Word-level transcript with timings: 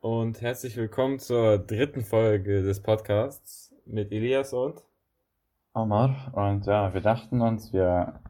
und 0.00 0.40
herzlich 0.40 0.76
willkommen 0.78 1.18
zur 1.18 1.58
dritten 1.58 2.00
Folge 2.00 2.62
des 2.62 2.80
Podcasts 2.80 3.74
mit 3.84 4.12
Elias 4.12 4.54
und 4.54 4.82
Omar. 5.74 6.32
Und 6.32 6.64
ja, 6.64 6.94
wir 6.94 7.02
dachten 7.02 7.42
uns, 7.42 7.72
wir 7.74 8.20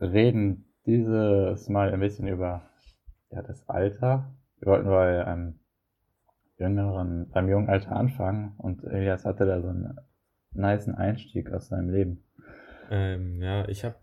reden 0.00 0.64
dieses 0.86 1.68
Mal 1.68 1.92
ein 1.92 2.00
bisschen 2.00 2.26
über 2.26 2.68
ja, 3.30 3.42
das 3.42 3.68
Alter. 3.68 4.34
Wir 4.58 4.72
wollten 4.72 4.88
bei 4.88 5.24
einem 5.24 5.60
jüngeren, 6.58 7.30
beim 7.30 7.48
jungen 7.48 7.68
Alter 7.68 7.92
anfangen 7.92 8.54
und 8.58 8.82
Elias 8.82 9.24
hatte 9.24 9.46
da 9.46 9.60
so 9.62 9.68
einen 9.68 9.96
niceen 10.50 10.96
Einstieg 10.96 11.52
aus 11.52 11.68
seinem 11.68 11.90
Leben. 11.90 12.24
Ähm, 12.90 13.40
ja, 13.40 13.68
ich 13.68 13.84
habe 13.84 13.96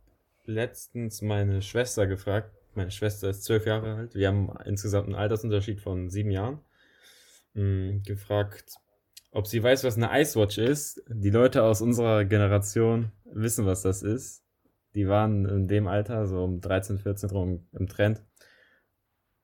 letztens 0.46 1.21
meine 1.21 1.62
Schwester 1.62 2.07
gefragt. 2.07 2.52
Meine 2.73 2.91
Schwester 2.91 3.30
ist 3.30 3.43
zwölf 3.43 3.66
Jahre 3.66 3.96
alt. 3.96 4.16
Wir 4.16 4.30
haben 4.30 4.50
insgesamt 4.64 5.07
einen 5.07 5.16
Altersunterschied 5.16 5.82
von 5.82 6.09
sieben 6.09 6.32
Jahren. 6.32 6.59
Mh, 7.55 8.04
gefragt, 8.05 8.76
ob 9.32 9.48
sie 9.48 9.62
weiß, 9.62 9.84
was 9.84 9.98
eine 9.98 10.09
Icewatch 10.22 10.58
ist. 10.58 11.04
Die 11.09 11.30
Leute 11.30 11.64
aus 11.64 11.81
unserer 11.81 12.23
Generation 12.26 13.12
wissen, 13.26 13.66
was 13.66 13.81
das 13.81 14.04
ist. 14.04 14.44
Die 14.94 15.08
waren 15.08 15.45
in 15.45 15.68
dem 15.68 15.88
Alter, 15.88 16.26
so 16.28 16.44
um 16.44 16.62
13, 16.62 17.00
14 17.00 17.30
rum 17.31 17.68
im 17.73 17.88
Trend. 17.88 18.23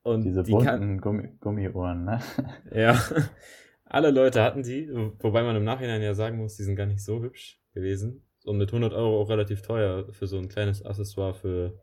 Und 0.04 0.24
Diese 0.24 0.44
die 0.44 0.52
bunten 0.52 1.00
Gummi 1.00 1.30
Gummiohren, 1.40 2.06
ne? 2.06 2.22
Ja, 2.74 3.00
alle 3.86 4.12
Leute 4.12 4.42
hatten 4.42 4.64
die, 4.64 4.90
wobei 5.20 5.44
man 5.44 5.56
im 5.56 5.64
Nachhinein 5.64 6.02
ja 6.02 6.14
sagen 6.14 6.38
muss, 6.38 6.56
die 6.56 6.64
sind 6.64 6.76
gar 6.76 6.88
nicht 6.88 7.04
so 7.04 7.22
hübsch 7.22 7.60
gewesen. 7.74 8.24
Und 8.44 8.58
mit 8.58 8.70
100 8.70 8.94
Euro 8.94 9.22
auch 9.22 9.30
relativ 9.30 9.62
teuer 9.62 10.12
für 10.12 10.26
so 10.26 10.38
ein 10.40 10.50
kleines 10.50 10.84
Accessoire 10.84 11.36
für 11.36 11.78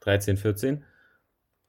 13, 0.00 0.36
14. 0.36 0.84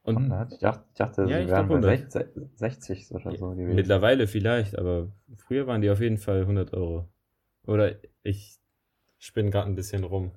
Und 0.02 0.16
100? 0.16 0.52
Ich 0.52 0.58
dachte, 0.60 0.84
ich 0.90 0.98
dachte 0.98 1.22
ja, 1.26 1.42
sie 1.42 1.48
wären 1.48 1.68
bei 1.68 1.96
60, 1.96 2.26
60 2.54 3.14
oder 3.14 3.36
so 3.36 3.50
gewesen. 3.50 3.74
Mittlerweile 3.74 4.26
vielleicht, 4.26 4.78
aber 4.78 5.12
früher 5.36 5.66
waren 5.66 5.82
die 5.82 5.90
auf 5.90 6.00
jeden 6.00 6.16
Fall 6.16 6.40
100 6.40 6.72
Euro. 6.72 7.08
Oder 7.66 7.96
ich 8.22 8.58
spinne 9.18 9.50
gerade 9.50 9.68
ein 9.68 9.74
bisschen 9.74 10.04
rum. 10.04 10.32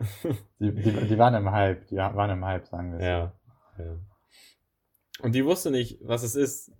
die, 0.58 0.74
die, 0.74 1.06
die, 1.06 1.18
waren 1.18 1.34
im 1.34 1.50
Hype, 1.52 1.86
die 1.86 1.96
waren 1.96 2.30
im 2.30 2.44
Hype, 2.44 2.66
sagen 2.66 2.92
wir 2.92 2.98
es. 2.98 3.04
Ja, 3.04 3.32
ja. 3.78 3.98
Und 5.20 5.34
die 5.34 5.44
wusste 5.44 5.70
nicht, 5.70 6.00
was 6.02 6.24
es 6.24 6.34
ist. 6.34 6.72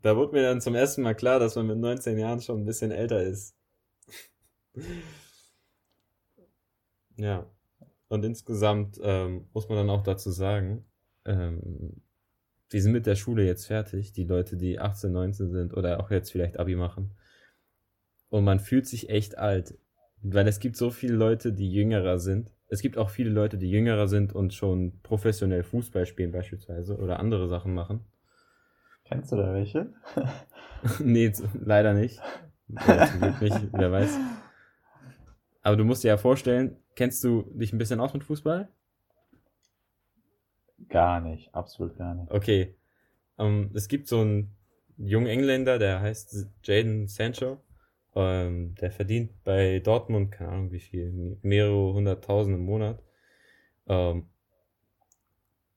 Da 0.00 0.16
wurde 0.16 0.32
mir 0.32 0.42
dann 0.42 0.62
zum 0.62 0.74
ersten 0.74 1.02
Mal 1.02 1.14
klar, 1.14 1.38
dass 1.38 1.54
man 1.56 1.66
mit 1.66 1.78
19 1.78 2.18
Jahren 2.18 2.40
schon 2.40 2.60
ein 2.60 2.64
bisschen 2.64 2.90
älter 2.90 3.22
ist. 3.22 3.54
ja. 7.16 7.46
Und 8.08 8.24
insgesamt 8.24 8.98
ähm, 9.02 9.48
muss 9.52 9.68
man 9.68 9.78
dann 9.78 9.90
auch 9.90 10.02
dazu 10.02 10.30
sagen, 10.30 10.84
ähm, 11.24 12.02
die 12.72 12.80
sind 12.80 12.92
mit 12.92 13.06
der 13.06 13.16
Schule 13.16 13.44
jetzt 13.44 13.66
fertig, 13.66 14.12
die 14.12 14.24
Leute, 14.24 14.56
die 14.56 14.78
18, 14.78 15.12
19 15.12 15.50
sind 15.50 15.76
oder 15.76 16.00
auch 16.00 16.10
jetzt 16.10 16.32
vielleicht 16.32 16.58
Abi 16.58 16.74
machen. 16.74 17.12
Und 18.30 18.44
man 18.44 18.60
fühlt 18.60 18.86
sich 18.86 19.10
echt 19.10 19.36
alt, 19.36 19.74
weil 20.22 20.48
es 20.48 20.58
gibt 20.58 20.76
so 20.76 20.90
viele 20.90 21.14
Leute, 21.14 21.52
die 21.52 21.70
jüngerer 21.70 22.18
sind. 22.18 22.50
Es 22.68 22.80
gibt 22.80 22.96
auch 22.96 23.10
viele 23.10 23.28
Leute, 23.28 23.58
die 23.58 23.70
jüngerer 23.70 24.08
sind 24.08 24.34
und 24.34 24.54
schon 24.54 25.00
professionell 25.02 25.62
Fußball 25.62 26.06
spielen 26.06 26.32
beispielsweise 26.32 26.96
oder 26.96 27.20
andere 27.20 27.48
Sachen 27.48 27.74
machen. 27.74 28.00
Kennst 29.04 29.30
du 29.32 29.36
da 29.36 29.52
welche? 29.52 29.92
nee, 31.00 31.30
leider 31.52 31.92
nicht. 31.92 32.20
Nicht, 32.68 33.68
wer 33.72 33.92
weiß. 33.92 34.18
Aber 35.62 35.76
du 35.76 35.84
musst 35.84 36.02
dir 36.02 36.08
ja 36.08 36.16
vorstellen, 36.16 36.76
kennst 36.96 37.22
du 37.22 37.42
dich 37.54 37.74
ein 37.74 37.78
bisschen 37.78 38.00
aus 38.00 38.14
mit 38.14 38.24
Fußball? 38.24 38.68
Gar 40.88 41.20
nicht, 41.20 41.54
absolut 41.54 41.96
gar 41.96 42.14
nicht. 42.14 42.30
Okay. 42.30 42.74
Um, 43.36 43.46
ähm, 43.46 43.70
es 43.74 43.88
gibt 43.88 44.08
so 44.08 44.20
einen 44.20 44.54
jungen 44.96 45.26
Engländer, 45.26 45.78
der 45.78 46.00
heißt 46.00 46.48
Jaden 46.64 47.08
Sancho. 47.08 47.58
Um, 48.14 48.22
ähm, 48.22 48.74
der 48.74 48.90
verdient 48.90 49.42
bei 49.42 49.78
Dortmund, 49.78 50.32
keine 50.32 50.50
Ahnung 50.50 50.72
wie 50.72 50.80
viel, 50.80 51.38
mehrere 51.42 51.94
hunderttausend 51.94 52.56
im 52.56 52.64
Monat. 52.64 53.02
Um, 53.86 53.96
ähm, 53.96 54.28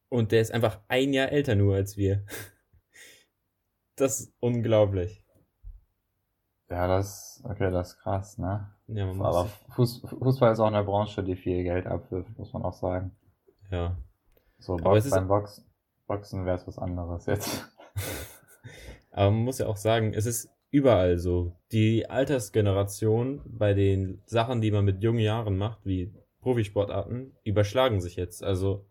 und 0.10 0.32
der 0.32 0.42
ist 0.42 0.52
einfach 0.54 0.80
ein 0.88 1.14
Jahr 1.14 1.32
älter 1.32 1.56
nur 1.56 1.76
als 1.76 1.98
wir. 1.98 2.26
Das 3.98 4.20
ist 4.20 4.34
unglaublich. 4.42 5.24
Ja, 6.70 6.86
das, 6.86 7.42
okay, 7.46 7.72
das 7.72 7.94
ist 7.94 8.00
krass, 8.00 8.38
ne? 8.38 8.70
Ja, 8.88 9.06
man 9.06 9.26
Aber 9.26 9.46
Fuß, 9.70 10.02
Fußball 10.20 10.52
ist 10.52 10.60
auch 10.60 10.68
eine 10.68 10.84
Branche, 10.84 11.24
die 11.24 11.36
viel 11.36 11.64
Geld 11.64 11.88
abwirft, 11.88 12.38
muss 12.38 12.52
man 12.54 12.64
auch 12.64 12.74
sagen. 12.74 13.16
Ja. 13.72 13.96
So, 14.60 14.78
Box, 14.78 15.10
beim 15.10 15.28
Box, 15.28 15.66
Boxen 16.08 16.46
wäre 16.46 16.58
es 16.58 16.68
was 16.68 16.78
anderes 16.78 17.26
jetzt. 17.26 17.66
Aber 19.12 19.32
man 19.32 19.44
muss 19.44 19.60
ja 19.60 19.68
auch 19.68 19.78
sagen, 19.78 20.14
es 20.14 20.26
ist 20.26 20.50
überall 20.72 21.18
so. 21.18 21.56
Die 21.72 22.10
Altersgeneration 22.10 23.42
bei 23.46 23.74
den 23.74 24.22
Sachen, 24.26 24.62
die 24.62 24.72
man 24.72 24.86
mit 24.86 25.02
jungen 25.02 25.20
Jahren 25.20 25.58
macht, 25.58 25.86
wie 25.86 26.14
Profisportarten, 26.42 27.36
überschlagen 27.44 28.02
sich 28.02 28.18
jetzt. 28.18 28.44
Also 28.44 28.86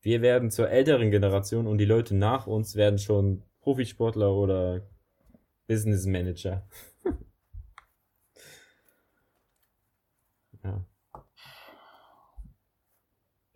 wir 0.00 0.22
werden 0.22 0.50
zur 0.50 0.70
älteren 0.70 1.10
Generation 1.10 1.66
und 1.66 1.78
die 1.78 1.84
Leute 1.84 2.16
nach 2.16 2.46
uns 2.46 2.76
werden 2.76 2.98
schon 2.98 3.42
Profisportler 3.60 4.32
oder 4.32 4.86
Business 5.66 6.06
Manager. 6.06 6.66
ja. 10.64 10.84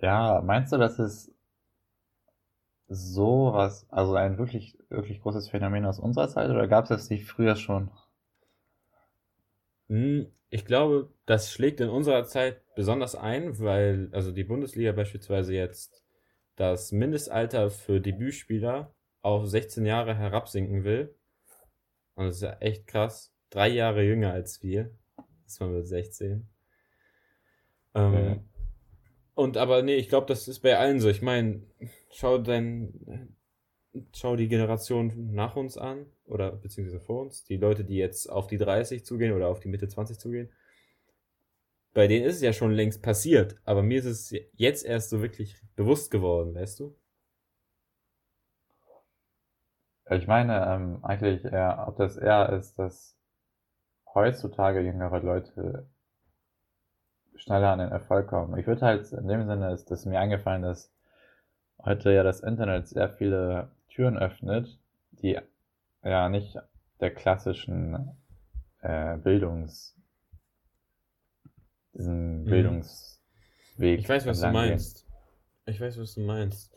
Ja, 0.04 0.42
meinst 0.44 0.70
du, 0.70 0.76
das 0.76 0.98
ist 0.98 1.32
so 2.88 3.54
was, 3.54 3.88
also 3.90 4.14
ein 4.16 4.36
wirklich, 4.36 4.76
wirklich 4.90 5.22
großes 5.22 5.48
Phänomen 5.48 5.86
aus 5.86 5.98
unserer 5.98 6.28
Zeit 6.28 6.50
oder 6.50 6.68
gab 6.68 6.84
es 6.84 6.90
das 6.90 7.08
nicht 7.08 7.24
früher 7.24 7.56
schon? 7.56 7.90
Hm, 9.88 10.30
ich 10.50 10.66
glaube, 10.66 11.08
das 11.24 11.50
schlägt 11.50 11.80
in 11.80 11.88
unserer 11.88 12.26
Zeit 12.26 12.60
besonders 12.74 13.14
ein, 13.14 13.58
weil 13.60 14.10
also 14.12 14.30
die 14.30 14.44
Bundesliga 14.44 14.92
beispielsweise 14.92 15.54
jetzt 15.54 16.04
das 16.56 16.92
Mindestalter 16.92 17.70
für 17.70 17.98
Debütspieler 17.98 18.94
auf 19.22 19.46
16 19.46 19.86
Jahre 19.86 20.14
herabsinken 20.14 20.84
will. 20.84 21.14
Und 22.14 22.26
das 22.26 22.34
ist 22.36 22.42
ja 22.42 22.58
echt 22.60 22.86
krass. 22.86 23.32
Drei 23.48 23.68
Jahre 23.68 24.02
jünger 24.02 24.34
als 24.34 24.62
wir. 24.62 24.90
Das 25.44 25.58
waren 25.62 25.72
wir 25.72 25.82
16. 25.82 26.46
Ähm, 27.94 28.14
okay. 28.14 28.40
Und 29.34 29.56
aber 29.56 29.82
nee, 29.82 29.96
ich 29.96 30.08
glaube, 30.08 30.26
das 30.26 30.48
ist 30.48 30.60
bei 30.60 30.78
allen 30.78 31.00
so. 31.00 31.08
Ich 31.08 31.22
meine, 31.22 31.62
schau 32.10 32.38
dein, 32.38 33.36
schau 34.14 34.36
die 34.36 34.48
Generation 34.48 35.32
nach 35.32 35.56
uns 35.56 35.76
an 35.76 36.06
oder 36.26 36.52
beziehungsweise 36.52 37.00
vor 37.00 37.22
uns, 37.22 37.44
die 37.44 37.56
Leute, 37.56 37.84
die 37.84 37.96
jetzt 37.96 38.28
auf 38.30 38.46
die 38.46 38.58
30 38.58 39.04
zugehen 39.04 39.32
oder 39.32 39.48
auf 39.48 39.60
die 39.60 39.68
Mitte 39.68 39.88
20 39.88 40.18
zugehen. 40.18 40.50
Bei 41.94 42.08
denen 42.08 42.26
ist 42.26 42.36
es 42.36 42.42
ja 42.42 42.52
schon 42.52 42.72
längst 42.72 43.02
passiert, 43.02 43.56
aber 43.64 43.82
mir 43.82 44.00
ist 44.00 44.04
es 44.06 44.34
jetzt 44.54 44.84
erst 44.84 45.10
so 45.10 45.22
wirklich 45.22 45.56
bewusst 45.76 46.10
geworden, 46.10 46.54
weißt 46.54 46.80
du? 46.80 46.96
Ich 50.10 50.26
meine, 50.26 50.66
ähm, 50.66 51.04
eigentlich 51.04 51.44
eher, 51.44 51.86
ob 51.88 51.96
das 51.96 52.16
eher 52.16 52.50
ist, 52.52 52.78
dass 52.78 53.16
heutzutage 54.14 54.80
jüngere 54.80 55.20
Leute 55.20 55.88
schneller 57.36 57.72
an 57.72 57.78
den 57.78 57.90
Erfolg 57.90 58.28
kommen. 58.28 58.58
Ich 58.58 58.66
würde 58.66 58.82
halt, 58.82 59.10
in 59.12 59.28
dem 59.28 59.46
Sinne 59.46 59.72
ist 59.72 59.90
das 59.90 60.06
mir 60.06 60.20
eingefallen, 60.20 60.62
dass 60.62 60.92
heute 61.84 62.12
ja 62.12 62.22
das 62.22 62.40
Internet 62.40 62.88
sehr 62.88 63.08
viele 63.08 63.70
Türen 63.88 64.18
öffnet, 64.18 64.78
die 65.12 65.38
ja 66.02 66.28
nicht 66.28 66.56
der 67.00 67.12
klassischen 67.12 68.16
äh, 68.80 69.16
Bildungs 69.16 69.94
diesen 71.94 72.42
mhm. 72.42 72.44
Bildungsweg. 72.44 74.00
Ich 74.00 74.08
weiß, 74.08 74.26
was 74.26 74.40
du 74.40 74.50
meinst. 74.50 75.06
Ich 75.66 75.80
weiß, 75.80 75.98
was 75.98 76.14
du 76.14 76.20
meinst. 76.20 76.72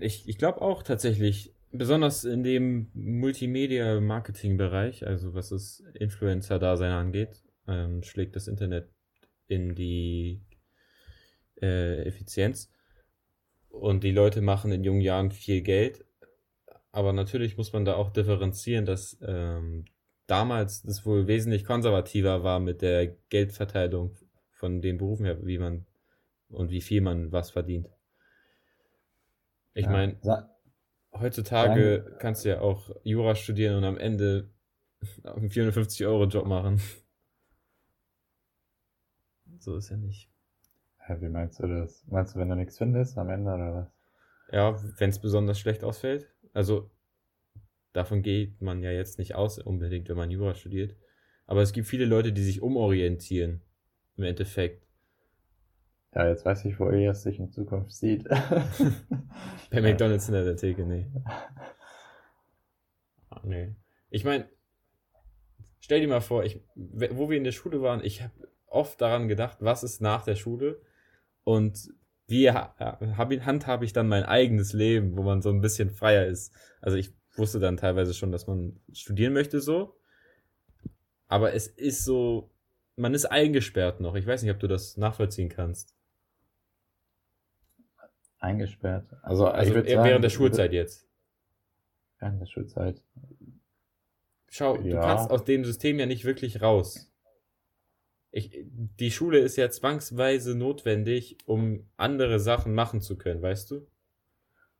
Ich, 0.00 0.28
ich 0.28 0.38
glaube 0.38 0.60
auch 0.62 0.82
tatsächlich, 0.82 1.54
besonders 1.70 2.24
in 2.24 2.42
dem 2.42 2.90
Multimedia-Marketing-Bereich, 2.94 5.06
also 5.06 5.34
was 5.34 5.50
das 5.50 5.84
Influencer-Dasein 5.94 6.90
angeht, 6.90 7.43
ähm, 7.66 8.02
schlägt 8.02 8.36
das 8.36 8.48
Internet 8.48 8.90
in 9.46 9.74
die 9.74 10.42
äh, 11.60 12.04
Effizienz. 12.04 12.70
Und 13.68 14.04
die 14.04 14.12
Leute 14.12 14.40
machen 14.40 14.70
in 14.72 14.84
jungen 14.84 15.00
Jahren 15.00 15.30
viel 15.30 15.62
Geld. 15.62 16.04
Aber 16.92 17.12
natürlich 17.12 17.56
muss 17.56 17.72
man 17.72 17.84
da 17.84 17.94
auch 17.94 18.10
differenzieren, 18.10 18.86
dass 18.86 19.18
ähm, 19.20 19.84
damals 20.26 20.82
das 20.82 21.04
wohl 21.04 21.26
wesentlich 21.26 21.64
konservativer 21.64 22.44
war 22.44 22.60
mit 22.60 22.82
der 22.82 23.08
Geldverteilung 23.28 24.16
von 24.52 24.80
den 24.80 24.98
Berufen 24.98 25.26
her, 25.26 25.44
wie 25.44 25.58
man 25.58 25.86
und 26.48 26.70
wie 26.70 26.80
viel 26.80 27.00
man 27.00 27.32
was 27.32 27.50
verdient. 27.50 27.88
Ich 29.74 29.86
ja, 29.86 29.90
meine, 29.90 30.16
heutzutage 31.12 32.16
kannst 32.20 32.44
du 32.44 32.50
ja 32.50 32.60
auch 32.60 32.90
Jura 33.02 33.34
studieren 33.34 33.76
und 33.76 33.84
am 33.84 33.98
Ende 33.98 34.50
einen 35.24 35.50
450-Euro-Job 35.50 36.46
machen. 36.46 36.80
So 39.64 39.76
ist 39.76 39.88
ja 39.88 39.96
nicht. 39.96 40.28
Wie 41.08 41.28
meinst 41.28 41.58
du 41.58 41.66
das? 41.66 42.04
Meinst 42.06 42.34
du, 42.34 42.38
wenn 42.38 42.50
du 42.50 42.54
nichts 42.54 42.76
findest 42.76 43.16
am 43.16 43.30
Ende 43.30 43.50
oder 43.50 43.74
was? 43.74 43.88
Ja, 44.52 44.78
wenn 44.98 45.08
es 45.08 45.18
besonders 45.18 45.58
schlecht 45.58 45.84
ausfällt. 45.84 46.28
Also 46.52 46.90
davon 47.94 48.20
geht 48.20 48.60
man 48.60 48.82
ja 48.82 48.90
jetzt 48.90 49.18
nicht 49.18 49.34
aus 49.34 49.58
unbedingt, 49.58 50.10
wenn 50.10 50.18
man 50.18 50.30
Jura 50.30 50.54
studiert. 50.54 50.96
Aber 51.46 51.62
es 51.62 51.72
gibt 51.72 51.86
viele 51.86 52.04
Leute, 52.04 52.34
die 52.34 52.42
sich 52.42 52.60
umorientieren. 52.60 53.62
Im 54.16 54.24
Endeffekt. 54.24 54.86
Ja, 56.14 56.28
jetzt 56.28 56.44
weiß 56.44 56.66
ich, 56.66 56.78
wo 56.78 56.90
er 56.90 57.14
sich 57.14 57.38
in 57.38 57.50
Zukunft 57.50 57.92
sieht. 57.92 58.28
Bei 59.70 59.80
McDonalds 59.80 60.28
in 60.28 60.34
der 60.34 60.56
Theke, 60.56 60.84
nee. 60.84 61.06
Ah, 63.30 63.40
nee. 63.44 63.74
Ich 64.10 64.24
meine, 64.24 64.46
stell 65.80 66.00
dir 66.00 66.08
mal 66.08 66.20
vor, 66.20 66.44
ich, 66.44 66.60
wo 66.74 67.30
wir 67.30 67.38
in 67.38 67.44
der 67.44 67.52
Schule 67.52 67.80
waren, 67.80 68.04
ich 68.04 68.22
habe 68.22 68.32
oft 68.74 69.00
daran 69.00 69.28
gedacht, 69.28 69.58
was 69.60 69.82
ist 69.82 70.00
nach 70.00 70.24
der 70.24 70.34
Schule 70.36 70.80
und 71.44 71.88
wie 72.26 72.50
handhabe 72.50 73.84
ich 73.84 73.92
dann 73.92 74.08
mein 74.08 74.24
eigenes 74.24 74.72
Leben, 74.72 75.16
wo 75.16 75.22
man 75.22 75.42
so 75.42 75.50
ein 75.50 75.60
bisschen 75.60 75.90
freier 75.90 76.26
ist. 76.26 76.54
Also 76.80 76.96
ich 76.96 77.12
wusste 77.36 77.60
dann 77.60 77.76
teilweise 77.76 78.14
schon, 78.14 78.32
dass 78.32 78.46
man 78.46 78.80
studieren 78.92 79.32
möchte 79.32 79.60
so, 79.60 79.98
aber 81.28 81.52
es 81.52 81.66
ist 81.66 82.04
so, 82.04 82.50
man 82.96 83.12
ist 83.12 83.26
eingesperrt 83.26 84.00
noch. 84.00 84.14
Ich 84.14 84.26
weiß 84.26 84.42
nicht, 84.42 84.52
ob 84.52 84.58
du 84.58 84.68
das 84.68 84.96
nachvollziehen 84.96 85.48
kannst. 85.48 85.94
Eingesperrt. 88.38 89.06
Also, 89.22 89.46
also 89.46 89.74
während 89.74 89.88
sagen, 89.90 90.22
der 90.22 90.28
Schulzeit 90.30 90.72
jetzt. 90.72 91.08
Während 92.20 92.40
der 92.40 92.46
Schulzeit. 92.46 93.02
Schau, 94.48 94.76
ja. 94.76 94.82
du 94.82 95.00
kannst 95.00 95.30
aus 95.30 95.44
dem 95.44 95.64
System 95.64 95.98
ja 95.98 96.06
nicht 96.06 96.24
wirklich 96.24 96.62
raus. 96.62 97.13
Ich, 98.36 98.50
die 98.64 99.12
Schule 99.12 99.38
ist 99.38 99.54
ja 99.54 99.70
zwangsweise 99.70 100.58
notwendig, 100.58 101.38
um 101.46 101.86
andere 101.96 102.40
Sachen 102.40 102.74
machen 102.74 103.00
zu 103.00 103.16
können, 103.16 103.40
weißt 103.40 103.70
du? 103.70 103.86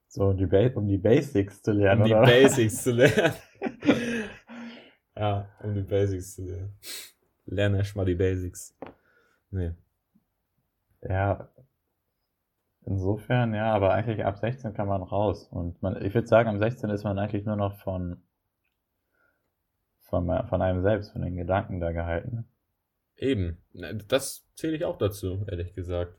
So, 0.08 0.32
die 0.32 0.46
um 0.74 0.88
die 0.88 0.98
Basics 0.98 1.62
zu 1.62 1.70
lernen, 1.70 2.02
um 2.02 2.10
oder? 2.10 2.24
die 2.24 2.32
Basics 2.32 2.82
zu 2.82 2.90
lernen. 2.90 3.34
ja, 5.16 5.48
um 5.62 5.72
die 5.72 5.82
Basics 5.82 6.34
zu 6.34 6.42
lernen. 6.42 6.76
Lerne 7.46 7.78
erstmal 7.78 8.06
die 8.06 8.16
Basics. 8.16 8.76
Nee. 9.52 9.70
Ja, 11.02 11.48
insofern, 12.84 13.54
ja, 13.54 13.72
aber 13.72 13.94
eigentlich 13.94 14.24
ab 14.24 14.36
16 14.38 14.74
kann 14.74 14.88
man 14.88 15.02
raus. 15.02 15.46
Und 15.46 15.80
man, 15.80 16.04
ich 16.04 16.12
würde 16.12 16.26
sagen, 16.26 16.48
am 16.48 16.58
16 16.58 16.90
ist 16.90 17.04
man 17.04 17.20
eigentlich 17.20 17.44
nur 17.44 17.54
noch 17.54 17.76
von, 17.76 18.20
von, 20.00 20.26
von 20.48 20.60
einem 20.60 20.82
selbst, 20.82 21.12
von 21.12 21.22
den 21.22 21.36
Gedanken 21.36 21.78
da 21.78 21.92
gehalten. 21.92 22.48
Eben. 23.16 23.58
Das 24.08 24.46
zähle 24.54 24.76
ich 24.76 24.84
auch 24.84 24.98
dazu, 24.98 25.44
ehrlich 25.48 25.72
gesagt. 25.74 26.18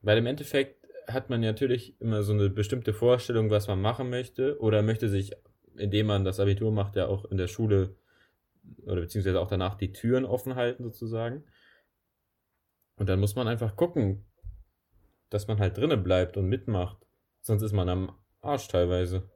Weil 0.00 0.18
im 0.18 0.26
Endeffekt 0.26 0.86
hat 1.06 1.30
man 1.30 1.40
natürlich 1.40 2.00
immer 2.00 2.22
so 2.22 2.32
eine 2.32 2.50
bestimmte 2.50 2.92
Vorstellung, 2.92 3.50
was 3.50 3.66
man 3.66 3.80
machen 3.80 4.10
möchte, 4.10 4.60
oder 4.60 4.82
möchte 4.82 5.08
sich, 5.08 5.32
indem 5.76 6.06
man 6.06 6.24
das 6.24 6.40
Abitur 6.40 6.70
macht, 6.70 6.96
ja 6.96 7.06
auch 7.06 7.24
in 7.26 7.38
der 7.38 7.48
Schule 7.48 7.96
oder 8.84 9.00
beziehungsweise 9.00 9.40
auch 9.40 9.48
danach 9.48 9.74
die 9.76 9.92
Türen 9.92 10.24
offen 10.24 10.54
halten, 10.54 10.84
sozusagen. 10.84 11.44
Und 12.96 13.08
dann 13.08 13.20
muss 13.20 13.36
man 13.36 13.48
einfach 13.48 13.76
gucken, 13.76 14.24
dass 15.30 15.46
man 15.46 15.58
halt 15.58 15.76
drinnen 15.76 16.02
bleibt 16.02 16.36
und 16.36 16.48
mitmacht. 16.48 16.98
Sonst 17.40 17.62
ist 17.62 17.72
man 17.72 17.88
am 17.88 18.18
Arsch 18.40 18.68
teilweise. 18.68 19.30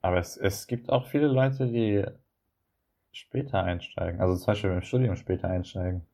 Aber 0.00 0.18
es, 0.18 0.36
es 0.36 0.66
gibt 0.66 0.90
auch 0.90 1.08
viele 1.08 1.26
Leute, 1.26 1.66
die 1.66 2.04
später 3.16 3.62
einsteigen. 3.62 4.20
Also 4.20 4.36
zum 4.36 4.46
Beispiel 4.46 4.70
im 4.70 4.82
Studium 4.82 5.16
später 5.16 5.48
einsteigen. 5.48 6.06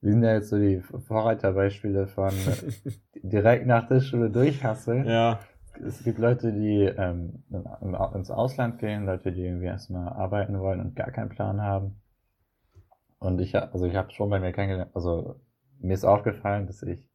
Wie 0.00 0.10
sind 0.10 0.22
ja 0.22 0.34
jetzt 0.34 0.50
so 0.50 0.58
die 0.58 0.80
Vorreiterbeispiele 0.80 2.06
von 2.06 2.32
direkt 3.14 3.66
nach 3.66 3.88
der 3.88 4.00
Schule 4.00 4.30
durchhasseln? 4.30 5.06
Ja. 5.06 5.40
Es 5.84 6.02
gibt 6.02 6.18
Leute, 6.18 6.52
die 6.52 6.82
ähm, 6.82 7.44
ins 8.14 8.30
Ausland 8.30 8.78
gehen, 8.78 9.06
Leute, 9.06 9.32
die 9.32 9.44
irgendwie 9.44 9.66
erstmal 9.66 10.08
arbeiten 10.08 10.58
wollen 10.58 10.80
und 10.80 10.96
gar 10.96 11.10
keinen 11.10 11.28
Plan 11.28 11.60
haben. 11.60 12.00
Und 13.18 13.40
ich, 13.40 13.56
also 13.56 13.86
ich 13.86 13.94
habe 13.96 14.12
schon 14.12 14.30
bei 14.30 14.38
mir 14.38 14.52
kennengelernt, 14.52 14.90
also 14.94 15.40
mir 15.80 15.94
ist 15.94 16.04
aufgefallen, 16.04 16.66
dass 16.66 16.82
ich 16.82 17.08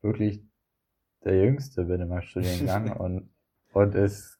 wirklich 0.00 0.44
der 1.24 1.44
Jüngste 1.44 1.84
bin 1.84 2.00
in 2.00 2.08
meinem 2.08 2.22
Studiengang 2.22 2.92
und, 2.96 3.30
und 3.72 3.94
es, 3.94 4.37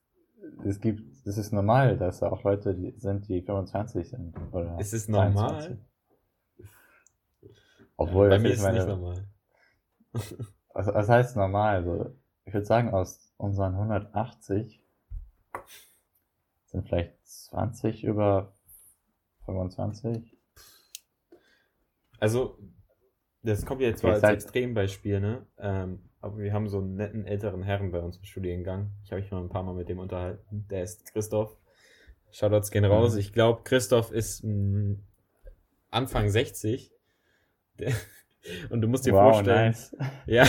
es 0.64 0.80
gibt, 0.80 1.26
es 1.26 1.38
ist 1.38 1.52
normal, 1.52 1.96
dass 1.96 2.20
da 2.20 2.30
auch 2.30 2.42
Leute 2.42 2.74
die 2.74 2.94
sind, 2.98 3.28
die 3.28 3.42
25 3.42 4.08
sind. 4.08 4.34
Oder 4.52 4.78
ist 4.78 4.92
es 4.92 5.08
normal? 5.08 5.78
Obwohl, 7.96 8.26
ja, 8.26 8.36
bei 8.36 8.38
mir 8.38 8.50
ist 8.50 8.62
es 8.62 8.72
nicht 8.72 8.86
normal. 8.86 9.28
was, 10.74 10.86
was 10.86 11.08
heißt 11.08 11.36
normal? 11.36 11.76
Also, 11.76 12.16
ich 12.44 12.54
würde 12.54 12.66
sagen, 12.66 12.90
aus 12.90 13.34
unseren 13.36 13.74
180 13.74 14.82
sind 16.66 16.88
vielleicht 16.88 17.14
20 17.26 18.04
über 18.04 18.54
25. 19.44 20.36
Also, 22.20 22.58
das 23.42 23.64
kommt 23.64 23.80
ja 23.80 23.88
jetzt 23.88 24.00
zwar 24.00 24.14
als 24.14 24.22
Extrembeispiel, 24.22 25.20
ne? 25.20 25.46
Ähm, 25.58 26.07
aber 26.20 26.38
wir 26.38 26.52
haben 26.52 26.68
so 26.68 26.78
einen 26.78 26.96
netten 26.96 27.26
älteren 27.26 27.62
Herrn 27.62 27.92
bei 27.92 28.00
uns 28.00 28.16
im 28.16 28.24
Studiengang. 28.24 28.90
Ich 29.04 29.12
habe 29.12 29.20
mich 29.20 29.30
mal 29.30 29.40
ein 29.40 29.48
paar 29.48 29.62
Mal 29.62 29.74
mit 29.74 29.88
dem 29.88 29.98
unterhalten. 29.98 30.66
Der 30.70 30.82
ist 30.82 31.12
Christoph. 31.12 31.56
Shoutouts 32.30 32.70
gehen 32.70 32.84
raus. 32.84 33.14
Mhm. 33.14 33.20
Ich 33.20 33.32
glaube, 33.32 33.62
Christoph 33.64 34.10
ist 34.12 34.44
mh, 34.44 34.50
mm, 34.52 35.02
Anfang 35.90 36.28
60. 36.28 36.92
Der, 37.78 37.92
und 38.70 38.80
du 38.80 38.88
musst 38.88 39.06
dir 39.06 39.12
wow, 39.12 39.32
vorstellen. 39.32 39.68
Nice. 39.68 39.96
Ja, 40.26 40.46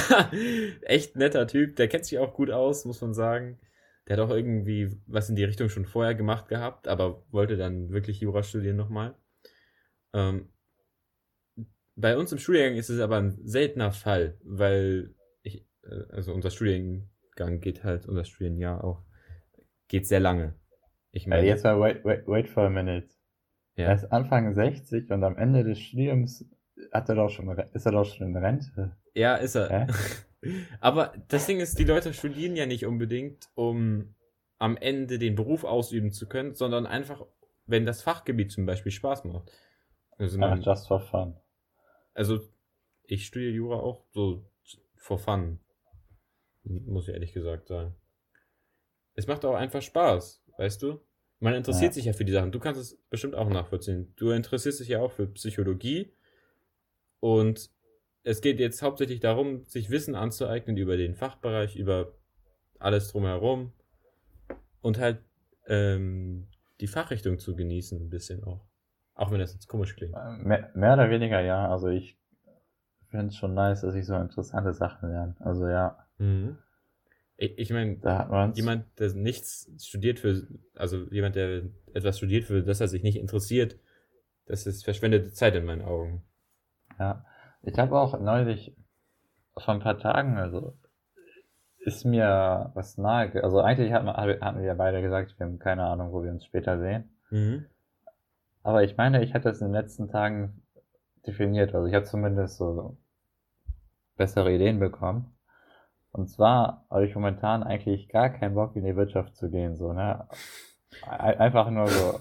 echt 0.81 1.15
netter 1.15 1.47
Typ. 1.47 1.75
Der 1.75 1.87
kennt 1.87 2.05
sich 2.05 2.19
auch 2.19 2.33
gut 2.33 2.51
aus, 2.51 2.85
muss 2.85 3.01
man 3.01 3.13
sagen. 3.13 3.59
Der 4.07 4.17
hat 4.17 4.25
auch 4.25 4.33
irgendwie 4.33 4.89
was 5.05 5.29
in 5.29 5.35
die 5.35 5.43
Richtung 5.43 5.69
schon 5.69 5.85
vorher 5.85 6.15
gemacht 6.15 6.47
gehabt, 6.47 6.87
aber 6.87 7.23
wollte 7.29 7.57
dann 7.57 7.91
wirklich 7.91 8.19
Jura 8.19 8.41
studieren 8.41 8.75
nochmal. 8.75 9.15
Ähm, 10.13 10.49
bei 11.95 12.17
uns 12.17 12.31
im 12.31 12.39
Studiengang 12.39 12.75
ist 12.75 12.89
es 12.89 12.99
aber 12.99 13.17
ein 13.17 13.37
seltener 13.43 13.91
Fall, 13.91 14.37
weil 14.43 15.13
also 16.11 16.33
unser 16.33 16.49
Studiengang 16.49 17.59
geht 17.59 17.83
halt, 17.83 18.07
unser 18.07 18.25
Studienjahr 18.25 18.83
auch, 18.83 19.03
geht 19.87 20.07
sehr 20.07 20.19
lange. 20.19 20.55
Ich 21.11 21.27
meine. 21.27 21.41
Ja, 21.41 21.49
jetzt 21.49 21.63
mal 21.63 21.79
wait, 21.79 22.03
wait, 22.05 22.27
wait 22.27 22.47
for 22.47 22.63
a 22.63 22.69
minute. 22.69 23.09
Ja. 23.75 23.87
Er 23.87 23.95
ist 23.95 24.05
Anfang 24.11 24.53
60 24.53 25.09
und 25.09 25.23
am 25.23 25.37
Ende 25.37 25.63
des 25.63 25.79
Studiums 25.79 26.45
hat 26.91 27.09
er 27.09 27.15
doch 27.15 27.29
schon, 27.29 27.49
ist 27.73 27.85
er 27.85 27.91
doch 27.91 28.05
schon 28.05 28.27
in 28.27 28.37
Rente. 28.37 28.95
Ja, 29.13 29.35
ist 29.35 29.55
er. 29.55 29.71
Ja? 29.71 29.87
aber 30.79 31.13
das 31.27 31.45
Ding 31.45 31.59
ist, 31.59 31.79
die 31.79 31.85
Leute 31.85 32.13
studieren 32.13 32.55
ja 32.55 32.65
nicht 32.65 32.85
unbedingt, 32.85 33.49
um 33.55 34.15
am 34.57 34.75
Ende 34.77 35.17
den 35.17 35.35
Beruf 35.35 35.63
ausüben 35.63 36.11
zu 36.11 36.27
können, 36.27 36.53
sondern 36.53 36.85
einfach, 36.85 37.25
wenn 37.65 37.85
das 37.85 38.01
Fachgebiet 38.01 38.51
zum 38.51 38.65
Beispiel 38.65 38.91
Spaß 38.91 39.23
macht. 39.23 39.51
Also 40.17 40.37
Ach, 40.41 40.57
just 40.61 40.87
for 40.87 40.99
fun. 40.99 41.37
Also, 42.13 42.39
ich 43.03 43.25
studiere 43.25 43.53
Jura 43.53 43.77
auch 43.77 44.05
so 44.11 44.45
for 44.97 45.17
fun. 45.17 45.59
Muss 46.63 47.07
ich 47.07 47.13
ehrlich 47.13 47.33
gesagt 47.33 47.67
sagen. 47.67 47.95
Es 49.15 49.27
macht 49.27 49.43
auch 49.45 49.55
einfach 49.55 49.81
Spaß, 49.81 50.43
weißt 50.57 50.81
du? 50.81 51.01
Man 51.39 51.53
interessiert 51.53 51.91
ja. 51.91 51.93
sich 51.93 52.05
ja 52.05 52.13
für 52.13 52.25
die 52.25 52.33
Sachen. 52.33 52.51
Du 52.51 52.59
kannst 52.59 52.81
es 52.81 52.97
bestimmt 53.09 53.35
auch 53.35 53.49
nachvollziehen. 53.49 54.13
Du 54.17 54.31
interessierst 54.31 54.81
dich 54.81 54.89
ja 54.89 54.99
auch 54.99 55.11
für 55.11 55.27
Psychologie. 55.27 56.13
Und 57.21 57.69
es 58.23 58.41
geht 58.41 58.59
jetzt 58.59 58.81
hauptsächlich 58.81 59.19
darum, 59.21 59.65
sich 59.65 59.89
Wissen 59.89 60.15
anzueignen 60.15 60.77
über 60.77 60.97
den 60.97 61.15
Fachbereich, 61.15 61.75
über 61.75 62.13
alles 62.77 63.09
drumherum. 63.09 63.71
Und 64.81 64.99
halt 64.99 65.19
ähm, 65.67 66.47
die 66.81 66.87
Fachrichtung 66.87 67.39
zu 67.39 67.55
genießen, 67.55 67.99
ein 67.99 68.09
bisschen 68.09 68.43
auch. 68.43 68.65
Auch 69.15 69.31
wenn 69.31 69.39
das 69.39 69.53
jetzt 69.53 69.67
komisch 69.67 69.95
klingt. 69.95 70.15
Mehr, 70.43 70.71
mehr 70.73 70.93
oder 70.93 71.09
weniger 71.09 71.41
ja. 71.41 71.69
Also 71.69 71.87
ich 71.87 72.17
finde 73.09 73.27
es 73.27 73.35
schon 73.35 73.53
nice, 73.53 73.81
dass 73.81 73.95
ich 73.95 74.05
so 74.05 74.15
interessante 74.15 74.73
Sachen 74.73 75.09
lerne. 75.09 75.35
Also 75.39 75.67
ja. 75.67 76.05
Mhm. 76.19 76.57
Ich, 77.37 77.57
ich 77.57 77.69
meine, 77.71 78.51
jemand, 78.55 78.99
der 78.99 79.13
nichts 79.13 79.71
studiert 79.81 80.19
für, 80.19 80.47
also 80.75 81.05
jemand, 81.09 81.35
der 81.35 81.63
etwas 81.93 82.17
studiert, 82.17 82.43
für 82.43 82.61
das 82.61 82.81
er 82.81 82.87
sich 82.87 83.01
nicht 83.01 83.17
interessiert, 83.17 83.79
das 84.45 84.67
ist 84.67 84.83
verschwendete 84.83 85.31
Zeit 85.31 85.55
in 85.55 85.65
meinen 85.65 85.81
Augen. 85.81 86.23
Ja. 86.99 87.25
Ich 87.61 87.77
habe 87.77 87.97
auch 87.97 88.19
neulich 88.19 88.75
vor 89.57 89.73
ein 89.73 89.79
paar 89.79 89.97
Tagen, 89.97 90.37
also 90.37 90.77
ist 91.79 92.05
mir 92.05 92.71
was 92.73 92.97
nahe, 92.97 93.43
also 93.43 93.61
eigentlich 93.61 93.93
hatten, 93.93 94.07
hatten 94.07 94.59
wir 94.59 94.65
ja 94.65 94.73
beide 94.73 95.01
gesagt, 95.01 95.37
wir 95.37 95.45
haben 95.45 95.59
keine 95.59 95.83
Ahnung, 95.83 96.11
wo 96.11 96.23
wir 96.23 96.31
uns 96.31 96.45
später 96.45 96.79
sehen. 96.79 97.09
Mhm. 97.29 97.65
Aber 98.63 98.83
ich 98.83 98.97
meine, 98.97 99.23
ich 99.23 99.33
hatte 99.33 99.49
es 99.49 99.61
in 99.61 99.67
den 99.67 99.73
letzten 99.73 100.09
Tagen 100.09 100.61
definiert. 101.25 101.73
Also 101.73 101.87
ich 101.87 101.93
habe 101.93 102.05
zumindest 102.05 102.57
so 102.57 102.97
bessere 104.17 104.53
Ideen 104.53 104.79
bekommen. 104.79 105.33
Und 106.11 106.27
zwar 106.27 106.85
habe 106.89 107.05
ich 107.05 107.15
momentan 107.15 107.63
eigentlich 107.63 108.09
gar 108.09 108.29
keinen 108.29 108.55
Bock 108.55 108.75
in 108.75 108.83
die 108.83 108.95
Wirtschaft 108.95 109.35
zu 109.35 109.49
gehen, 109.49 109.75
so, 109.75 109.93
ne? 109.93 110.27
Einfach 111.07 111.69
nur 111.69 111.87
so 111.87 112.19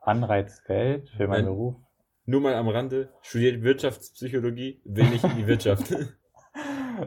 Anreizgeld 0.00 1.10
für 1.10 1.28
meinen 1.28 1.44
Nein, 1.44 1.54
Beruf. 1.54 1.76
Nur 2.24 2.40
mal 2.40 2.54
am 2.54 2.68
Rande, 2.68 3.10
studiert 3.20 3.62
Wirtschaftspsychologie, 3.62 4.80
will 4.84 5.08
nicht 5.08 5.24
in 5.24 5.36
die 5.36 5.46
Wirtschaft. 5.46 5.90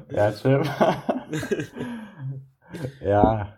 ja, 0.09 0.31
stimmt. 0.31 0.67
ja. 3.01 3.57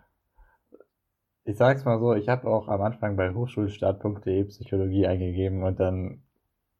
Ich 1.44 1.56
sag's 1.56 1.84
mal 1.84 1.98
so, 1.98 2.14
ich 2.14 2.28
habe 2.28 2.48
auch 2.48 2.68
am 2.68 2.80
Anfang 2.80 3.16
bei 3.16 3.32
hochschulstart.de 3.32 4.44
Psychologie 4.44 5.06
eingegeben 5.06 5.62
und 5.62 5.78
dann 5.78 6.22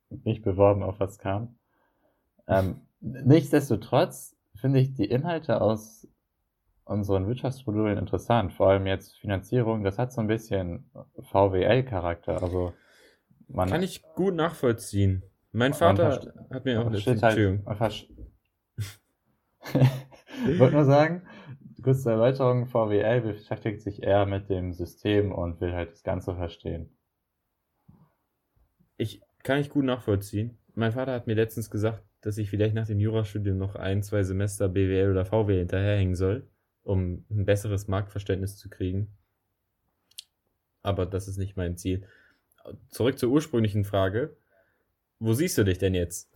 nicht 0.09 0.43
beworben, 0.43 0.83
auf 0.83 1.01
was 1.01 1.19
kam. 1.19 1.59
Ähm, 2.47 2.81
nichtsdestotrotz 3.01 4.34
finde 4.65 4.81
ich 4.81 4.95
die 4.95 5.05
Inhalte 5.05 5.61
aus 5.61 6.09
unseren 6.85 7.29
Wirtschaftsmodulen 7.29 7.99
interessant. 7.99 8.55
Vor 8.55 8.71
allem 8.71 8.87
jetzt 8.87 9.15
Finanzierung, 9.19 9.85
das 9.85 9.99
hat 9.99 10.11
so 10.11 10.23
ein 10.23 10.27
bisschen 10.27 10.91
VWL-Charakter. 11.19 12.43
Also 12.43 12.73
man 13.47 13.69
Kann 13.69 13.83
ich 13.83 14.03
gut 14.15 14.35
nachvollziehen. 14.35 15.23
Mein 15.53 15.75
Vater 15.75 16.19
hat 16.51 16.65
mir 16.65 16.81
auch 16.81 16.87
eine 16.87 16.99
halt, 16.99 18.09
Ich 20.49 20.59
wollte 20.59 20.77
nur 20.77 20.87
sagen, 20.87 21.27
kurz 21.83 22.03
zur 22.03 22.13
Erläuterung, 22.13 22.65
VWL 22.65 23.21
beschäftigt 23.21 23.83
sich 23.83 24.03
eher 24.03 24.25
mit 24.25 24.49
dem 24.49 24.73
System 24.73 25.31
und 25.31 25.61
will 25.61 25.75
halt 25.75 25.93
das 25.93 26.05
Ganze 26.05 26.35
verstehen. 26.35 26.97
Ich 28.97 29.21
kann 29.43 29.59
ich 29.59 29.69
gut 29.69 29.85
nachvollziehen. 29.85 30.57
Mein 30.73 30.93
Vater 30.93 31.13
hat 31.13 31.27
mir 31.27 31.35
letztens 31.35 31.71
gesagt, 31.71 32.03
dass 32.25 32.39
ich 32.39 32.49
vielleicht 32.49 32.75
nach 32.75 32.87
dem 32.87 33.01
Jurastudium 33.01 33.59
noch 33.59 33.75
ein, 33.75 34.03
zwei 34.03 34.23
Semester 34.23 34.69
BWL 34.69 35.11
oder 35.11 35.27
VWL 35.27 35.59
hinterherhängen 35.59 36.15
soll, 36.15 36.49
um 36.83 37.25
ein 37.31 37.45
besseres 37.45 37.87
Marktverständnis 37.87 38.57
zu 38.57 38.71
kriegen. 38.71 39.15
Aber 40.83 41.05
das 41.05 41.29
ist 41.29 41.37
nicht 41.37 41.57
mein 41.57 41.77
Ziel. 41.77 42.07
Zurück 42.89 43.19
zur 43.19 43.31
ursprünglichen 43.31 43.85
Frage. 43.85 44.37
Wo 45.19 45.35
siehst 45.35 45.59
du 45.59 45.65
dich 45.65 45.79
denn 45.79 45.95
jetzt? 45.95 46.33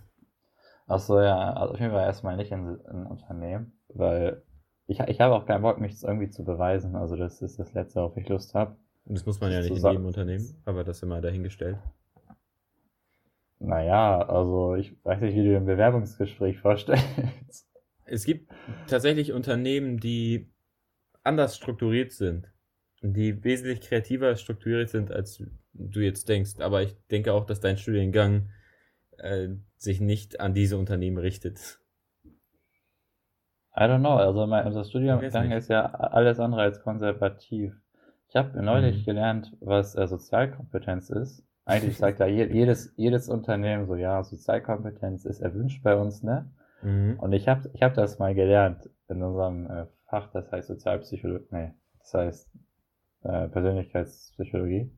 Achso, 0.86 1.20
ja, 1.20 1.54
also 1.54 1.74
auf 1.74 1.80
jeden 1.80 1.92
Fall 1.92 2.04
erstmal 2.04 2.36
nicht 2.36 2.52
in, 2.52 2.78
in 2.90 3.06
Unternehmen, 3.06 3.72
weil 3.88 4.42
ich, 4.86 5.00
ich 5.00 5.20
habe 5.20 5.34
auch 5.34 5.46
keinen 5.46 5.62
Bock, 5.62 5.80
mich 5.80 6.02
irgendwie 6.02 6.30
zu 6.30 6.44
beweisen. 6.44 6.96
Also 6.96 7.16
das 7.16 7.40
ist 7.40 7.58
das 7.58 7.72
Letzte, 7.72 8.02
auf 8.02 8.16
ich 8.16 8.28
Lust 8.28 8.54
habe. 8.54 8.76
Und 9.06 9.16
das 9.16 9.24
muss 9.24 9.40
man 9.40 9.52
ja 9.52 9.60
nicht 9.60 9.70
in 9.70 9.76
jedem 9.76 10.04
Unternehmen, 10.04 10.54
aber 10.66 10.84
das 10.84 11.02
immer 11.02 11.22
dahingestellt. 11.22 11.78
Naja, 13.60 14.20
also 14.20 14.76
ich 14.76 14.96
weiß 15.04 15.20
nicht, 15.20 15.34
wie 15.34 15.44
du 15.44 15.56
ein 15.56 15.66
Bewerbungsgespräch 15.66 16.58
vorstellst. 16.58 17.66
Es 18.10 18.24
gibt 18.24 18.50
tatsächlich 18.86 19.32
Unternehmen, 19.32 19.98
die 19.98 20.50
anders 21.24 21.56
strukturiert 21.56 22.12
sind. 22.12 22.50
Die 23.02 23.44
wesentlich 23.44 23.82
kreativer 23.82 24.34
strukturiert 24.36 24.88
sind, 24.88 25.12
als 25.12 25.42
du 25.74 26.00
jetzt 26.00 26.28
denkst. 26.28 26.60
Aber 26.60 26.82
ich 26.82 26.96
denke 27.10 27.34
auch, 27.34 27.44
dass 27.44 27.60
dein 27.60 27.76
Studiengang 27.76 28.50
äh, 29.18 29.48
sich 29.76 30.00
nicht 30.00 30.40
an 30.40 30.54
diese 30.54 30.78
Unternehmen 30.78 31.18
richtet. 31.18 31.80
I 33.76 33.82
don't 33.82 34.00
know. 34.00 34.16
Also 34.16 34.46
mein, 34.46 34.66
unser 34.66 34.84
Studiengang 34.84 35.52
ist 35.52 35.68
ja 35.68 35.84
alles 35.84 36.40
andere 36.40 36.62
als 36.62 36.82
konservativ. 36.82 37.74
Ich 38.28 38.36
habe 38.36 38.60
neulich 38.62 39.02
mhm. 39.02 39.04
gelernt, 39.04 39.56
was 39.60 39.94
äh, 39.94 40.06
Sozialkompetenz 40.06 41.10
ist. 41.10 41.47
Eigentlich 41.68 41.98
sagt 41.98 42.18
ja 42.18 42.26
jedes, 42.26 42.94
jedes 42.96 43.28
Unternehmen 43.28 43.86
so, 43.86 43.94
ja, 43.94 44.22
Sozialkompetenz 44.22 45.26
ist 45.26 45.40
erwünscht 45.40 45.82
bei 45.82 45.96
uns, 45.96 46.22
ne? 46.22 46.50
Mhm. 46.82 47.18
Und 47.20 47.32
ich 47.34 47.46
habe 47.46 47.70
ich 47.74 47.82
hab 47.82 47.92
das 47.92 48.18
mal 48.18 48.34
gelernt 48.34 48.88
in 49.08 49.22
unserem 49.22 49.70
äh, 49.70 49.86
Fach, 50.06 50.30
das 50.32 50.50
heißt 50.50 50.68
Sozialpsychologie, 50.68 51.46
nee, 51.50 51.74
das 51.98 52.14
heißt 52.14 52.50
äh, 53.24 53.48
Persönlichkeitspsychologie. 53.48 54.90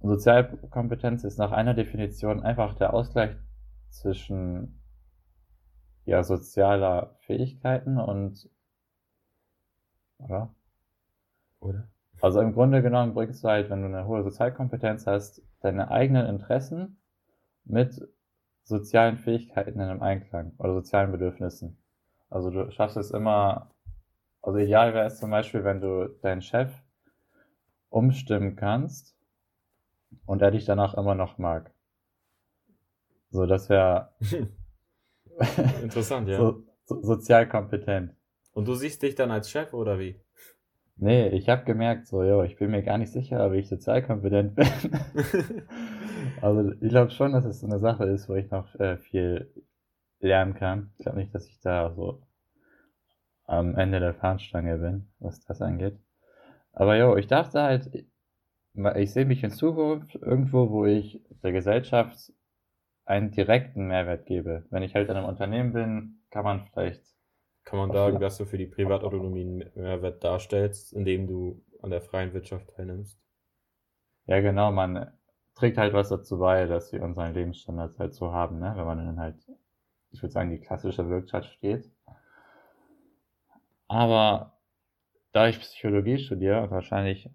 Und 0.00 0.10
Sozialkompetenz 0.10 1.22
ist 1.22 1.38
nach 1.38 1.52
einer 1.52 1.74
Definition 1.74 2.42
einfach 2.42 2.74
der 2.74 2.92
Ausgleich 2.92 3.36
zwischen 3.90 4.80
ja, 6.04 6.24
sozialer 6.24 7.14
Fähigkeiten 7.20 7.98
und 7.98 8.50
oder? 10.18 10.52
Oder? 11.60 11.88
Also 12.20 12.40
im 12.40 12.52
Grunde 12.52 12.82
genommen 12.82 13.14
bringst 13.14 13.44
du 13.44 13.48
halt, 13.48 13.70
wenn 13.70 13.82
du 13.82 13.88
eine 13.88 14.06
hohe 14.06 14.22
Sozialkompetenz 14.22 15.06
hast, 15.06 15.42
deine 15.60 15.90
eigenen 15.90 16.26
Interessen 16.26 16.98
mit 17.64 18.00
sozialen 18.62 19.18
Fähigkeiten 19.18 19.80
in 19.80 19.88
einem 19.88 20.02
Einklang 20.02 20.52
oder 20.58 20.74
sozialen 20.74 21.12
Bedürfnissen. 21.12 21.78
Also 22.30 22.50
du 22.50 22.70
schaffst 22.70 22.96
es 22.96 23.10
immer, 23.10 23.70
also 24.42 24.58
ideal 24.58 24.94
wäre 24.94 25.06
es 25.06 25.18
zum 25.18 25.30
Beispiel, 25.30 25.64
wenn 25.64 25.80
du 25.80 26.08
deinen 26.22 26.42
Chef 26.42 26.72
umstimmen 27.90 28.56
kannst 28.56 29.16
und 30.26 30.42
er 30.42 30.50
dich 30.50 30.64
danach 30.64 30.94
immer 30.94 31.14
noch 31.14 31.38
mag. 31.38 31.72
So, 33.30 33.46
das 33.46 33.68
wäre 33.68 34.14
interessant, 35.82 36.28
ja. 36.28 36.38
So, 36.38 36.62
so, 36.84 37.02
sozial 37.02 37.48
kompetent. 37.48 38.14
Und 38.52 38.66
du 38.66 38.74
siehst 38.74 39.02
dich 39.02 39.14
dann 39.14 39.30
als 39.30 39.50
Chef 39.50 39.72
oder 39.74 39.98
wie? 39.98 40.20
Nee, 40.96 41.28
ich 41.28 41.48
habe 41.48 41.64
gemerkt, 41.64 42.06
so, 42.06 42.22
jo, 42.22 42.42
ich 42.44 42.56
bin 42.56 42.70
mir 42.70 42.82
gar 42.82 42.98
nicht 42.98 43.12
sicher, 43.12 43.44
ob 43.44 43.52
ich 43.52 43.68
sozial 43.68 44.02
kompetent 44.02 44.54
bin. 44.54 44.66
also 46.40 46.72
ich 46.80 46.88
glaube 46.88 47.10
schon, 47.10 47.32
dass 47.32 47.44
es 47.44 47.60
so 47.60 47.66
eine 47.66 47.80
Sache 47.80 48.04
ist, 48.04 48.28
wo 48.28 48.34
ich 48.34 48.50
noch 48.50 48.74
äh, 48.76 48.96
viel 48.98 49.50
lernen 50.20 50.54
kann. 50.54 50.90
Ich 50.96 51.02
glaube 51.02 51.18
nicht, 51.18 51.34
dass 51.34 51.48
ich 51.48 51.60
da 51.60 51.92
so 51.94 52.22
am 53.46 53.76
Ende 53.76 54.00
der 54.00 54.14
Fahnenstange 54.14 54.78
bin, 54.78 55.08
was 55.18 55.44
das 55.44 55.60
angeht. 55.60 55.98
Aber 56.72 56.96
jo, 56.96 57.16
ich 57.16 57.26
dachte 57.26 57.62
halt, 57.62 58.06
ich 58.96 59.12
sehe 59.12 59.26
mich 59.26 59.44
in 59.44 59.50
Zukunft 59.50 60.14
irgendwo, 60.16 60.70
wo 60.70 60.86
ich 60.86 61.20
der 61.42 61.52
Gesellschaft 61.52 62.32
einen 63.04 63.30
direkten 63.30 63.86
Mehrwert 63.86 64.26
gebe. 64.26 64.64
Wenn 64.70 64.82
ich 64.82 64.94
halt 64.94 65.08
in 65.08 65.16
einem 65.16 65.28
Unternehmen 65.28 65.72
bin, 65.72 66.20
kann 66.30 66.44
man 66.44 66.66
vielleicht 66.72 67.13
kann 67.64 67.78
man 67.78 67.92
sagen, 67.92 68.20
dass 68.20 68.36
du 68.36 68.44
für 68.44 68.58
die 68.58 68.66
Privatautonomie 68.66 69.42
einen 69.42 69.70
Mehrwert 69.74 70.22
darstellst, 70.22 70.92
indem 70.92 71.26
du 71.26 71.62
an 71.82 71.90
der 71.90 72.02
freien 72.02 72.32
Wirtschaft 72.32 72.68
teilnimmst? 72.70 73.18
Ja, 74.26 74.40
genau, 74.40 74.70
man 74.72 75.12
trägt 75.54 75.78
halt 75.78 75.92
was 75.92 76.08
dazu 76.08 76.38
bei, 76.38 76.66
dass 76.66 76.92
wir 76.92 77.02
unseren 77.02 77.34
Lebensstandards 77.34 77.98
halt 77.98 78.14
so 78.14 78.32
haben, 78.32 78.58
ne? 78.58 78.72
wenn 78.76 78.84
man 78.86 78.98
dann 78.98 79.20
halt, 79.20 79.36
ich 80.10 80.22
würde 80.22 80.32
sagen, 80.32 80.50
die 80.50 80.60
klassische 80.60 81.08
Wirtschaft 81.08 81.48
steht. 81.52 81.90
Aber 83.88 84.58
da 85.32 85.48
ich 85.48 85.60
Psychologie 85.60 86.18
studiere 86.18 86.62
und 86.62 86.70
wahrscheinlich 86.70 87.30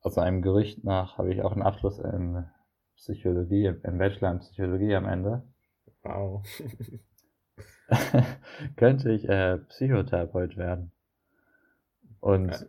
aus 0.00 0.18
einem 0.18 0.42
Gerücht 0.42 0.84
nach 0.84 1.18
habe 1.18 1.32
ich 1.32 1.42
auch 1.42 1.52
einen 1.52 1.62
Abschluss 1.62 1.98
in 1.98 2.44
Psychologie, 2.96 3.66
im 3.82 3.98
Bachelor 3.98 4.32
in 4.32 4.38
Psychologie 4.40 4.94
am 4.94 5.06
Ende. 5.06 5.42
Wow. 6.02 6.44
könnte 8.76 9.12
ich 9.12 9.28
äh, 9.28 9.58
Psychotherapeut 9.58 10.56
werden. 10.56 10.92
Und, 12.20 12.54
okay. 12.54 12.66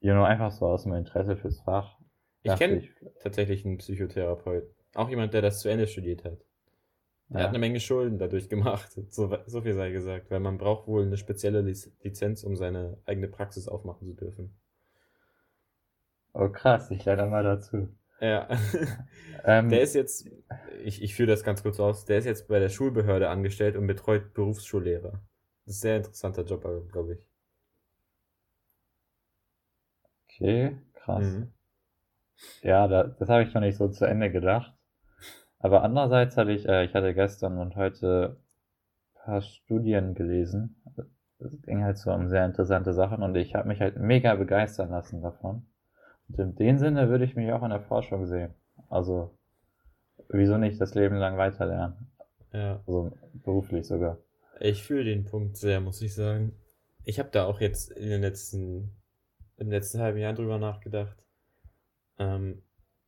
you 0.00 0.12
know, 0.12 0.24
einfach 0.24 0.52
so 0.52 0.66
aus 0.66 0.84
dem 0.84 0.92
Interesse 0.92 1.36
fürs 1.36 1.60
Fach. 1.60 1.96
Ich 2.42 2.54
kenne 2.56 2.82
tatsächlich 3.22 3.64
einen 3.64 3.78
Psychotherapeut. 3.78 4.64
Auch 4.94 5.08
jemand, 5.08 5.34
der 5.34 5.42
das 5.42 5.60
zu 5.60 5.68
Ende 5.68 5.86
studiert 5.86 6.24
hat. 6.24 6.38
Er 7.30 7.38
ja. 7.38 7.42
hat 7.42 7.48
eine 7.48 7.58
Menge 7.58 7.80
Schulden 7.80 8.18
dadurch 8.18 8.48
gemacht. 8.48 8.92
So, 9.10 9.36
so 9.46 9.62
viel 9.62 9.74
sei 9.74 9.90
gesagt. 9.90 10.30
Weil 10.30 10.40
man 10.40 10.58
braucht 10.58 10.86
wohl 10.86 11.02
eine 11.02 11.16
spezielle 11.16 11.60
Lizenz, 11.60 12.44
um 12.44 12.56
seine 12.56 12.98
eigene 13.04 13.28
Praxis 13.28 13.68
aufmachen 13.68 14.06
zu 14.06 14.14
dürfen. 14.14 14.54
Oh 16.34 16.48
krass, 16.50 16.90
ich 16.90 17.04
lerne 17.04 17.26
mal 17.26 17.42
dazu. 17.42 17.88
Ja. 18.20 18.48
Ähm, 19.48 19.68
der 19.68 19.82
ist 19.82 19.94
jetzt, 19.94 20.28
ich, 20.82 21.00
ich 21.02 21.14
führe 21.14 21.28
das 21.28 21.44
ganz 21.44 21.62
kurz 21.62 21.78
aus, 21.78 22.04
der 22.04 22.18
ist 22.18 22.24
jetzt 22.24 22.48
bei 22.48 22.58
der 22.58 22.68
Schulbehörde 22.68 23.28
angestellt 23.28 23.76
und 23.76 23.86
betreut 23.86 24.34
Berufsschullehrer. 24.34 25.22
Das 25.64 25.76
ist 25.76 25.78
ein 25.78 25.82
sehr 25.82 25.96
interessanter 25.98 26.42
Job, 26.42 26.62
glaube 26.90 27.12
ich. 27.12 27.20
Okay, 30.24 30.76
krass. 30.94 31.24
Mhm. 31.24 31.52
Ja, 32.62 32.88
da, 32.88 33.04
das 33.04 33.28
habe 33.28 33.44
ich 33.44 33.54
noch 33.54 33.60
nicht 33.60 33.76
so 33.76 33.88
zu 33.88 34.04
Ende 34.04 34.30
gedacht. 34.30 34.74
Aber 35.58 35.82
andererseits 35.82 36.36
hatte 36.36 36.52
ich, 36.52 36.68
äh, 36.68 36.84
ich 36.84 36.94
hatte 36.94 37.14
gestern 37.14 37.58
und 37.58 37.76
heute 37.76 38.38
ein 39.16 39.24
paar 39.24 39.42
Studien 39.42 40.14
gelesen. 40.14 40.82
Es 41.38 41.62
ging 41.62 41.84
halt 41.84 41.98
so 41.98 42.12
um 42.12 42.28
sehr 42.28 42.46
interessante 42.46 42.94
Sachen 42.94 43.22
und 43.22 43.36
ich 43.36 43.54
habe 43.54 43.68
mich 43.68 43.80
halt 43.80 43.98
mega 43.98 44.34
begeistern 44.34 44.90
lassen 44.90 45.22
davon. 45.22 45.66
Und 46.28 46.38
in 46.38 46.54
dem 46.56 46.78
Sinne 46.78 47.08
würde 47.08 47.24
ich 47.24 47.36
mich 47.36 47.52
auch 47.52 47.62
in 47.62 47.70
der 47.70 47.80
Forschung 47.80 48.26
sehen. 48.26 48.54
Also, 48.88 49.36
wieso 50.28 50.58
nicht 50.58 50.80
das 50.80 50.94
Leben 50.94 51.16
lang 51.16 51.36
weiterlernen? 51.36 52.10
Ja. 52.52 52.82
Also, 52.86 53.12
beruflich 53.32 53.86
sogar. 53.86 54.18
Ich 54.60 54.82
fühle 54.82 55.04
den 55.04 55.24
Punkt 55.24 55.56
sehr, 55.56 55.80
muss 55.80 56.00
ich 56.02 56.14
sagen. 56.14 56.52
Ich 57.04 57.18
habe 57.18 57.28
da 57.30 57.44
auch 57.44 57.60
jetzt 57.60 57.90
in 57.92 58.08
den 58.08 58.22
letzten, 58.22 58.96
im 59.58 59.70
letzten 59.70 60.00
halben 60.00 60.18
Jahr 60.18 60.32
drüber 60.32 60.58
nachgedacht, 60.58 61.16
ähm, 62.18 62.62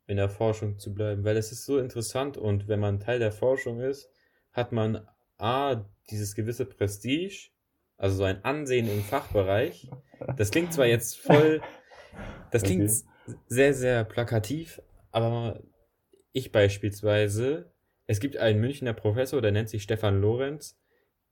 in 0.06 0.16
der 0.16 0.28
Forschung 0.28 0.78
zu 0.78 0.94
bleiben, 0.94 1.24
weil 1.24 1.36
es 1.36 1.52
ist 1.52 1.64
so 1.64 1.78
interessant 1.78 2.36
und 2.36 2.68
wenn 2.68 2.80
man 2.80 3.00
Teil 3.00 3.18
der 3.18 3.32
Forschung 3.32 3.80
ist, 3.80 4.10
hat 4.52 4.72
man 4.72 5.06
A, 5.36 5.84
dieses 6.10 6.34
gewisse 6.34 6.64
Prestige, 6.64 7.50
also 7.96 8.16
so 8.16 8.24
ein 8.24 8.44
Ansehen 8.44 8.90
im 8.90 9.02
Fachbereich. 9.02 9.90
Das 10.36 10.50
klingt 10.50 10.72
zwar 10.72 10.86
jetzt 10.86 11.18
voll 11.18 11.60
das 12.50 12.62
klingt 12.62 12.90
okay. 12.90 13.38
sehr, 13.48 13.74
sehr 13.74 14.04
plakativ, 14.04 14.80
aber 15.10 15.62
ich 16.32 16.52
beispielsweise, 16.52 17.72
es 18.06 18.20
gibt 18.20 18.36
einen 18.36 18.60
Münchner 18.60 18.94
Professor, 18.94 19.40
der 19.40 19.52
nennt 19.52 19.68
sich 19.68 19.82
Stefan 19.82 20.20
Lorenz, 20.20 20.78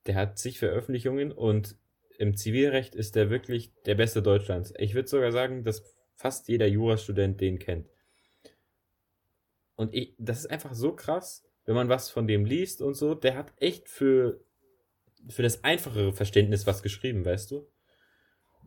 der 0.07 0.15
hat 0.15 0.39
zig 0.39 0.59
Veröffentlichungen 0.59 1.33
und 1.33 1.77
im 2.19 2.37
Zivilrecht 2.37 2.95
ist 2.95 3.17
der 3.17 3.31
wirklich 3.31 3.73
der 3.85 3.95
Beste 3.95 4.23
Deutschlands. 4.23 4.73
Ich 4.79 4.95
würde 4.95 5.09
sogar 5.09 5.33
sagen, 5.33 5.65
dass 5.65 5.83
fast 6.15 6.49
jeder 6.49 6.67
Jurastudent 6.67 7.41
den 7.41 7.59
kennt. 7.59 7.89
Und 9.77 9.95
ich, 9.95 10.15
das 10.19 10.41
ist 10.41 10.51
einfach 10.51 10.75
so 10.75 10.95
krass, 10.95 11.47
wenn 11.67 11.75
man 11.75 11.89
was 11.89 12.11
von 12.11 12.27
dem 12.27 12.45
liest 12.45 12.81
und 12.81 12.95
so. 12.95 13.15
Der 13.15 13.37
hat 13.37 13.53
echt 13.59 13.89
für, 13.89 14.41
für 15.29 15.43
das 15.43 15.63
einfachere 15.65 16.13
Verständnis 16.13 16.67
was 16.67 16.83
geschrieben, 16.83 17.25
weißt 17.25 17.51
du? 17.51 17.69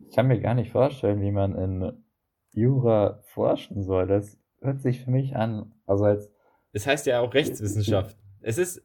Ich 0.08 0.14
kann 0.14 0.28
mir 0.28 0.40
gar 0.40 0.54
nicht 0.54 0.70
vorstellen, 0.70 1.20
wie 1.20 1.32
man 1.32 1.56
in 1.56 2.04
Jura 2.52 3.20
forschen 3.24 3.82
soll. 3.82 4.06
Das 4.06 4.38
hört 4.60 4.80
sich 4.80 5.04
für 5.04 5.10
mich 5.10 5.36
an, 5.36 5.72
also 5.86 6.04
als. 6.04 6.30
Es 6.72 6.86
heißt 6.86 7.06
ja 7.06 7.20
auch 7.20 7.34
Rechtswissenschaft. 7.34 8.16
Es 8.40 8.58
ist 8.58 8.82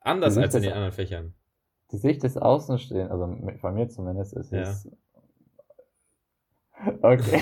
anders 0.00 0.36
als 0.36 0.54
in 0.54 0.62
den 0.62 0.72
anderen 0.72 0.92
Fächern. 0.92 1.34
Die 1.90 1.96
Sicht 1.98 2.22
des 2.22 2.36
Außenstehenden, 2.36 3.10
also 3.10 3.58
von 3.60 3.74
mir 3.74 3.88
zumindest, 3.88 4.34
ist 4.34 4.52
Ja. 4.52 4.62
es. 4.62 4.88
Okay. 7.02 7.40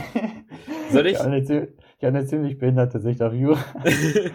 Soll 0.90 1.06
ich? 1.06 1.12
Ich 1.14 1.18
habe 1.18 1.30
eine, 1.30 1.42
habe 1.46 1.68
eine 2.02 2.26
ziemlich 2.26 2.58
behinderte 2.58 3.00
Sicht 3.00 3.22
auf 3.22 3.32
Jura. 3.32 3.58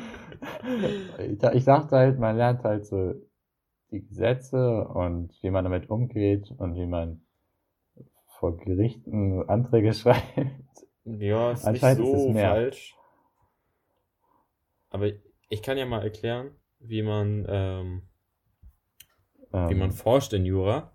Ich, 1.20 1.42
ich 1.42 1.64
dachte 1.66 1.96
halt, 1.96 2.20
man 2.20 2.36
lernt 2.38 2.64
halt 2.64 2.86
so 2.86 3.14
die 3.92 4.06
Gesetze 4.06 4.86
und 4.88 5.32
wie 5.42 5.50
man 5.50 5.64
damit 5.64 5.90
umgeht 5.90 6.52
und 6.58 6.76
wie 6.76 6.86
man 6.86 7.22
vor 8.40 8.58
Gerichten 8.58 9.48
Anträge 9.50 9.94
schreibt. 9.94 10.22
Ja, 11.06 11.52
ist 11.52 11.72
nicht 11.72 11.90
Anscheinend 11.90 12.04
ist 12.06 12.14
so 12.14 12.28
es 12.28 12.34
mehr. 12.34 12.42
falsch. 12.42 12.96
Aber 14.90 15.12
ich 15.50 15.62
kann 15.62 15.78
ja 15.78 15.86
mal 15.86 16.02
erklären, 16.02 16.56
wie 16.80 17.04
man, 17.04 17.46
ähm, 17.48 18.02
wie 19.68 19.76
Ähm, 19.76 19.76
man 19.76 19.92
forscht 19.92 20.34
in 20.34 20.44
Jura, 20.44 20.92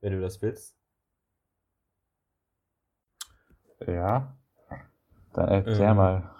wenn 0.00 0.12
du 0.12 0.20
das 0.20 0.42
willst. 0.42 0.76
ja. 3.86 4.36
Dann 5.34 5.48
erklär 5.48 5.94
Ähm, 5.94 5.96
mal. 5.96 6.30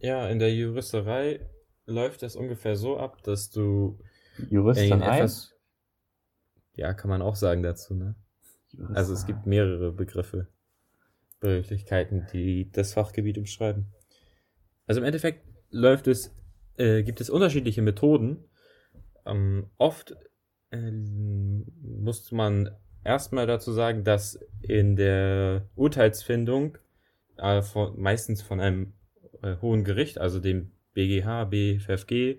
Ja, 0.00 0.28
in 0.28 0.38
der 0.38 0.54
Juristerei 0.54 1.48
läuft 1.86 2.22
das 2.22 2.36
ungefähr 2.36 2.76
so 2.76 2.98
ab, 2.98 3.22
dass 3.22 3.48
du 3.50 3.98
Juristerei? 4.50 5.34
ja, 6.74 6.92
kann 6.94 7.08
man 7.10 7.22
auch 7.22 7.36
sagen 7.36 7.62
dazu, 7.62 7.94
ne? 7.94 8.14
Also 8.94 9.12
es 9.14 9.26
gibt 9.26 9.46
mehrere 9.46 9.92
Begriffe, 9.92 10.48
Begrifflichkeiten, 11.42 12.26
die 12.32 12.70
das 12.70 12.94
Fachgebiet 12.94 13.36
umschreiben. 13.36 13.86
Also 14.86 15.00
im 15.00 15.06
Endeffekt 15.06 15.44
läuft 15.70 16.06
es, 16.06 16.34
äh, 16.76 17.02
gibt 17.02 17.20
es 17.20 17.28
unterschiedliche 17.28 17.82
Methoden. 17.82 18.44
Ähm, 19.26 19.66
oft 19.76 20.16
ähm, 20.70 21.66
muss 21.82 22.30
man 22.32 22.70
erstmal 23.04 23.46
dazu 23.46 23.72
sagen, 23.72 24.04
dass 24.04 24.38
in 24.60 24.96
der 24.96 25.68
Urteilsfindung 25.74 26.78
äh, 27.36 27.60
von, 27.60 28.00
meistens 28.00 28.40
von 28.40 28.60
einem 28.60 28.94
äh, 29.42 29.56
hohen 29.60 29.84
Gericht, 29.84 30.18
also 30.18 30.38
dem 30.38 30.70
BGH, 30.94 31.44
BFFG 31.46 32.36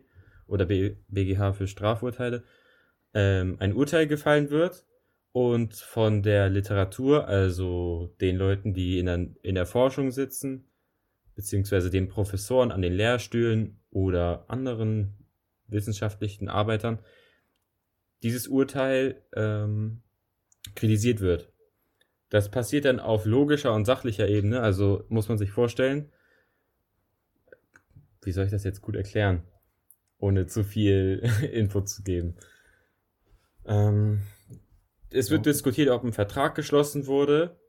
oder 0.48 0.65
B, 0.65 0.95
BGH 1.10 1.53
für 1.53 1.67
Strafurteile, 1.67 2.43
ähm, 3.13 3.57
ein 3.60 3.74
Urteil 3.74 4.07
gefallen 4.07 4.50
wird 4.50 4.86
und 5.33 5.73
von 5.73 6.21
der 6.21 6.47
Literatur, 6.49 7.27
also 7.27 8.15
den 8.21 8.37
Leuten, 8.37 8.73
die 8.73 8.99
in 8.99 9.07
der, 9.07 9.27
in 9.41 9.55
der 9.55 9.65
Forschung 9.65 10.11
sitzen, 10.11 10.69
beziehungsweise 11.35 11.89
den 11.89 12.07
Professoren 12.07 12.71
an 12.71 12.83
den 12.83 12.93
Lehrstühlen 12.93 13.79
oder 13.89 14.45
anderen 14.47 15.17
wissenschaftlichen 15.67 16.49
Arbeitern, 16.49 16.99
dieses 18.21 18.47
Urteil 18.47 19.23
ähm, 19.35 20.03
kritisiert 20.75 21.19
wird. 21.19 21.51
Das 22.29 22.49
passiert 22.49 22.85
dann 22.85 22.99
auf 22.99 23.25
logischer 23.25 23.73
und 23.73 23.85
sachlicher 23.85 24.27
Ebene, 24.27 24.62
also 24.62 25.03
muss 25.10 25.29
man 25.29 25.39
sich 25.39 25.51
vorstellen, 25.51 26.12
wie 28.21 28.31
soll 28.31 28.45
ich 28.45 28.51
das 28.51 28.63
jetzt 28.63 28.81
gut 28.81 28.95
erklären, 28.95 29.43
ohne 30.19 30.45
zu 30.45 30.63
viel 30.63 31.27
Input 31.51 31.89
zu 31.89 32.03
geben. 32.03 32.36
Ähm, 33.65 34.21
es 35.13 35.30
wird 35.30 35.45
Ja. 35.45 35.52
diskutiert, 35.52 35.89
ob 35.89 36.04
ein 36.04 36.13
Vertrag 36.13 36.56
geschlossen 36.56 37.08
wurde, 37.08 37.60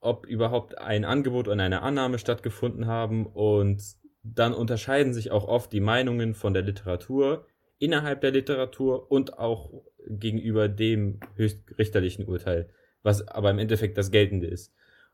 ob 0.00 0.26
überhaupt 0.26 0.78
ein 0.78 1.04
Angebot 1.04 1.48
und 1.48 1.60
eine 1.60 1.82
Annahme 1.82 2.18
stattgefunden 2.18 2.86
haben 2.86 3.26
und 3.26 3.82
dann 4.22 4.54
unterscheiden 4.54 5.12
sich 5.12 5.30
auch 5.30 5.46
oft 5.46 5.72
die 5.72 5.80
Meinungen 5.80 6.34
von 6.34 6.54
der 6.54 6.62
Literatur 6.62 7.46
innerhalb 7.78 8.20
der 8.22 8.30
Literatur 8.30 9.10
und 9.10 9.38
auch 9.38 9.72
gegenüber 10.06 10.68
dem 10.68 11.20
höchstrichterlichen 11.36 12.26
Urteil, 12.26 12.70
was 13.02 13.26
aber 13.28 13.50
im 13.50 13.58
Endeffekt 13.58 13.98
das 13.98 14.10
geltende 14.10 14.46
ist. 14.46 14.72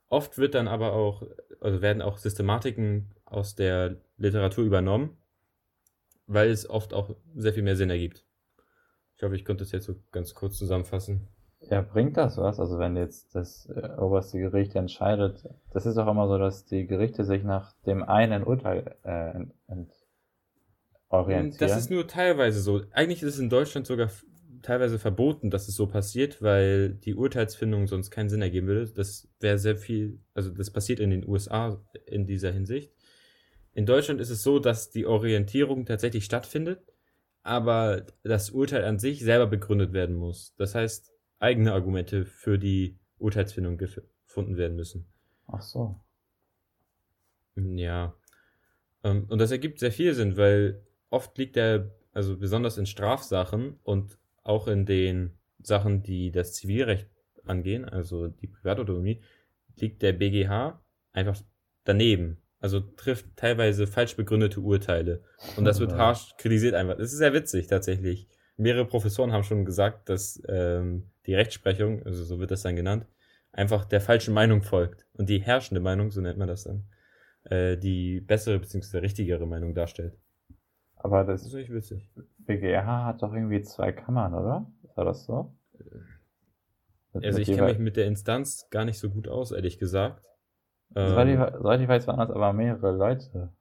Oft 0.08 0.38
wird 0.38 0.54
dann 0.54 0.68
aber 0.68 0.92
auch, 0.92 1.22
also 1.60 1.82
werden 1.82 2.02
auch 2.02 2.18
Systematiken 2.18 3.14
aus 3.24 3.54
der 3.54 3.96
Literatur 4.16 4.64
übernommen, 4.64 5.16
weil 6.26 6.50
es 6.50 6.68
oft 6.68 6.92
auch 6.94 7.16
sehr 7.34 7.52
viel 7.52 7.62
mehr 7.62 7.76
Sinn 7.76 7.90
ergibt. 7.90 8.24
Ich 9.16 9.22
hoffe, 9.22 9.36
ich 9.36 9.44
konnte 9.44 9.64
es 9.64 9.72
jetzt 9.72 9.84
so 9.86 9.96
ganz 10.12 10.34
kurz 10.34 10.56
zusammenfassen. 10.58 11.28
Ja, 11.70 11.82
bringt 11.82 12.16
das 12.16 12.36
was? 12.36 12.58
Also 12.58 12.80
wenn 12.80 12.96
jetzt 12.96 13.34
das 13.36 13.66
äh, 13.66 13.90
oberste 13.96 14.40
Gericht 14.40 14.74
entscheidet, 14.74 15.48
das 15.72 15.86
ist 15.86 15.98
auch 15.98 16.10
immer 16.10 16.26
so, 16.26 16.36
dass 16.36 16.64
die 16.64 16.86
Gerichte 16.86 17.24
sich 17.24 17.44
nach 17.44 17.74
dem 17.86 18.02
einen 18.02 18.42
Urteil 18.42 18.96
äh, 19.04 19.44
ent 19.68 19.92
orientieren. 21.08 21.68
Das 21.68 21.78
ist 21.78 21.90
nur 21.90 22.08
teilweise 22.08 22.60
so. 22.60 22.82
Eigentlich 22.90 23.22
ist 23.22 23.34
es 23.34 23.40
in 23.40 23.50
Deutschland 23.50 23.86
sogar 23.86 24.10
teilweise 24.62 24.98
verboten, 24.98 25.50
dass 25.50 25.68
es 25.68 25.76
so 25.76 25.86
passiert, 25.86 26.42
weil 26.42 26.90
die 26.90 27.14
Urteilsfindung 27.14 27.86
sonst 27.86 28.10
keinen 28.10 28.28
Sinn 28.28 28.42
ergeben 28.42 28.66
würde. 28.66 28.90
Das 28.90 29.28
wäre 29.38 29.58
sehr 29.58 29.76
viel, 29.76 30.18
also 30.34 30.50
das 30.50 30.70
passiert 30.70 30.98
in 30.98 31.10
den 31.10 31.26
USA 31.26 31.80
in 32.04 32.26
dieser 32.26 32.50
Hinsicht. 32.50 32.92
In 33.72 33.86
Deutschland 33.86 34.20
ist 34.20 34.30
es 34.30 34.42
so, 34.42 34.58
dass 34.58 34.90
die 34.90 35.06
Orientierung 35.06 35.86
tatsächlich 35.86 36.24
stattfindet, 36.24 36.80
aber 37.44 38.06
das 38.24 38.50
Urteil 38.50 38.84
an 38.84 38.98
sich 38.98 39.20
selber 39.20 39.46
begründet 39.46 39.92
werden 39.92 40.16
muss. 40.16 40.52
Das 40.58 40.74
heißt, 40.74 41.12
eigene 41.40 41.72
Argumente 41.72 42.24
für 42.24 42.58
die 42.58 42.98
Urteilsfindung 43.18 43.76
gef- 43.76 44.02
gefunden 44.26 44.56
werden 44.56 44.76
müssen. 44.76 45.06
Ach 45.48 45.62
so. 45.62 46.00
Ja. 47.56 48.14
Ähm, 49.02 49.26
und 49.28 49.38
das 49.38 49.50
ergibt 49.50 49.80
sehr 49.80 49.92
viel 49.92 50.14
Sinn, 50.14 50.36
weil 50.36 50.82
oft 51.08 51.36
liegt 51.38 51.56
der, 51.56 51.90
also 52.12 52.36
besonders 52.36 52.78
in 52.78 52.86
Strafsachen 52.86 53.78
und 53.82 54.18
auch 54.42 54.68
in 54.68 54.86
den 54.86 55.36
Sachen, 55.62 56.02
die 56.02 56.30
das 56.30 56.54
Zivilrecht 56.54 57.08
angehen, 57.44 57.84
also 57.84 58.28
die 58.28 58.46
Privatautonomie, 58.46 59.20
liegt 59.76 60.02
der 60.02 60.12
BGH 60.12 60.80
einfach 61.12 61.40
daneben. 61.84 62.38
Also 62.60 62.80
trifft 62.80 63.36
teilweise 63.36 63.86
falsch 63.86 64.16
begründete 64.16 64.60
Urteile. 64.60 65.22
Und 65.56 65.64
das 65.64 65.80
wird 65.80 65.92
harsch 65.92 66.34
kritisiert 66.36 66.74
einfach. 66.74 66.96
Das 66.98 67.12
ist 67.12 67.18
sehr 67.18 67.32
witzig 67.32 67.66
tatsächlich. 67.68 68.28
Mehrere 68.58 68.84
Professoren 68.84 69.32
haben 69.32 69.44
schon 69.44 69.64
gesagt, 69.64 70.10
dass 70.10 70.42
ähm, 70.46 71.09
die 71.30 71.36
Rechtsprechung, 71.36 72.04
also 72.06 72.24
so 72.24 72.40
wird 72.40 72.50
das 72.52 72.62
dann 72.62 72.76
genannt, 72.76 73.06
einfach 73.52 73.84
der 73.86 74.00
falschen 74.02 74.34
Meinung 74.34 74.62
folgt. 74.62 75.06
Und 75.14 75.28
die 75.30 75.40
herrschende 75.42 75.80
Meinung, 75.80 76.10
so 76.10 76.20
nennt 76.20 76.38
man 76.38 76.48
das 76.48 76.64
dann, 76.64 76.84
äh, 77.44 77.76
die 77.78 78.20
bessere 78.20 78.58
bzw. 78.60 78.98
richtigere 78.98 79.46
Meinung 79.46 79.74
darstellt. 79.74 80.18
Aber 80.98 81.24
Das 81.24 81.40
ist 81.40 81.46
das 81.46 81.52
natürlich 81.54 81.72
witzig. 81.72 82.08
BGH 82.46 83.04
hat 83.06 83.22
doch 83.22 83.34
irgendwie 83.34 83.62
zwei 83.62 83.90
Kammern, 83.92 84.34
oder? 84.34 84.70
War 84.94 85.04
das 85.04 85.24
so? 85.24 85.52
Mit- 87.12 87.24
Also 87.24 87.38
mit 87.38 87.42
ich 87.42 87.52
kenne 87.52 87.68
mich 87.68 87.78
mit 87.78 87.96
der 87.96 88.06
Instanz 88.06 88.68
gar 88.70 88.84
nicht 88.84 88.98
so 88.98 89.10
gut 89.10 89.28
aus, 89.28 89.52
ehrlich 89.52 89.78
gesagt. 89.78 90.22
Soweit 91.02 91.28
ich, 91.28 91.34
Ähm, 91.36 91.46
soweit 91.58 91.80
ich 91.82 91.88
weiß, 91.88 92.06
waren 92.06 92.18
das 92.20 92.30
aber 92.30 92.52
mehrere 92.54 92.92
Leute. 92.92 93.52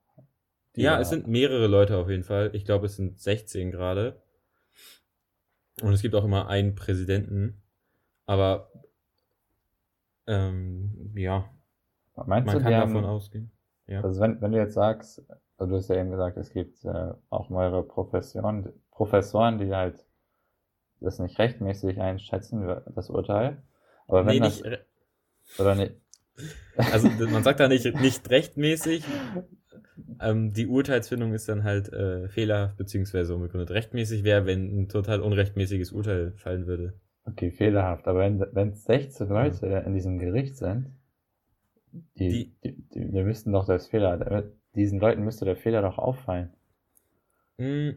ja, 0.75 0.97
da- 0.97 0.99
es 0.99 1.10
sind 1.10 1.27
mehrere 1.27 1.67
Leute 1.67 1.97
auf 1.97 2.10
jeden 2.10 2.23
Fall. 2.23 2.49
Ich 2.53 2.65
glaube, 2.65 2.88
es 2.88 2.95
sind 2.95 3.19
16 3.19 3.69
gerade. 3.71 4.19
Und 5.81 5.93
es 5.93 6.01
gibt 6.01 6.15
auch 6.15 6.23
immer 6.23 6.47
einen 6.47 6.75
Präsidenten. 6.75 7.61
Aber 8.25 8.71
ähm, 10.27 11.11
ja, 11.15 11.49
Meinst 12.27 12.47
man 12.47 12.57
du, 12.57 12.63
kann 12.63 12.71
davon 12.71 12.95
haben, 12.97 13.05
ausgehen. 13.05 13.51
Ja. 13.87 14.01
Also 14.01 14.19
wenn, 14.21 14.41
wenn 14.41 14.51
du 14.51 14.57
jetzt 14.57 14.73
sagst, 14.73 15.23
also 15.57 15.71
du 15.71 15.77
hast 15.77 15.89
ja 15.89 15.95
eben 15.95 16.11
gesagt, 16.11 16.37
es 16.37 16.51
gibt 16.51 16.83
äh, 16.85 17.13
auch 17.29 17.49
mehrere 17.49 17.83
Professionen, 17.83 18.69
Professoren, 18.91 19.57
die 19.57 19.73
halt 19.73 20.05
das 20.99 21.19
nicht 21.19 21.39
rechtmäßig 21.39 21.99
einschätzen, 21.99 22.67
das 22.93 23.09
Urteil. 23.09 23.63
Aber 24.07 24.25
wenn 24.25 24.33
nee, 24.35 24.39
das, 24.39 24.61
nicht, 24.61 24.79
oder 25.57 25.75
nicht, 25.75 25.93
also 26.77 27.09
man 27.31 27.43
sagt 27.43 27.59
da 27.59 27.67
nicht, 27.67 27.85
nicht 27.95 28.29
rechtmäßig. 28.29 29.03
Ähm, 30.21 30.53
die 30.53 30.67
Urteilsfindung 30.67 31.33
ist 31.33 31.47
dann 31.49 31.63
halt 31.63 31.91
äh, 31.93 32.27
fehlerhaft 32.29 32.77
beziehungsweise 32.77 33.35
unbegründet. 33.35 33.71
Rechtmäßig 33.71 34.23
wäre, 34.23 34.45
wenn 34.45 34.81
ein 34.83 34.89
total 34.89 35.21
unrechtmäßiges 35.21 35.91
Urteil 35.91 36.33
fallen 36.38 36.67
würde. 36.67 36.93
okay, 37.23 37.49
fehlerhaft, 37.51 38.09
aber 38.09 38.19
wenn, 38.19 38.41
wenn 38.51 38.73
16 38.73 39.29
Leute 39.29 39.67
in 39.85 39.93
diesem 39.93 40.19
Gericht 40.19 40.57
sind, 40.57 40.88
die, 42.19 42.29
Die- 42.31 42.51
die, 42.63 42.75
die, 42.93 43.12
die 43.12 43.23
müssten 43.23 43.51
doch 43.51 43.65
das 43.65 43.88
Fehler, 43.88 44.43
diesen 44.75 44.99
Leuten 44.99 45.23
müsste 45.23 45.45
der 45.45 45.55
Fehler 45.55 45.81
doch 45.81 45.97
auffallen. 45.97 46.53
Mm, 47.57 47.91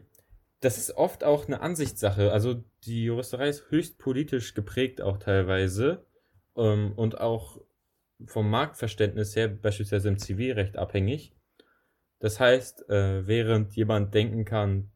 das 0.61 0.77
ist 0.77 0.91
oft 0.97 1.23
auch 1.23 1.47
eine 1.47 1.61
Ansichtssache. 1.61 2.31
Also 2.31 2.63
die 2.85 3.03
Juristerei 3.05 3.49
ist 3.49 3.69
höchst 3.71 3.97
politisch 3.97 4.53
geprägt 4.53 5.01
auch 5.01 5.17
teilweise 5.17 6.05
ähm, 6.57 6.93
und 6.95 7.19
auch 7.19 7.61
vom 8.25 8.49
Marktverständnis 8.49 9.35
her 9.35 9.49
beispielsweise 9.49 10.09
im 10.09 10.19
Zivilrecht 10.19 10.77
abhängig. 10.77 11.32
Das 12.23 12.39
heißt, 12.39 12.89
äh, 12.89 13.27
während 13.27 13.75
jemand 13.75 14.13
denken 14.13 14.45
kann, 14.45 14.89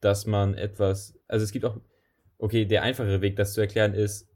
dass 0.00 0.24
man 0.24 0.54
etwas, 0.54 1.20
also 1.28 1.44
es 1.44 1.52
gibt 1.52 1.66
auch, 1.66 1.78
okay, 2.38 2.64
der 2.64 2.82
einfache 2.82 3.20
Weg, 3.20 3.36
das 3.36 3.52
zu 3.52 3.60
erklären, 3.60 3.92
ist, 3.92 4.30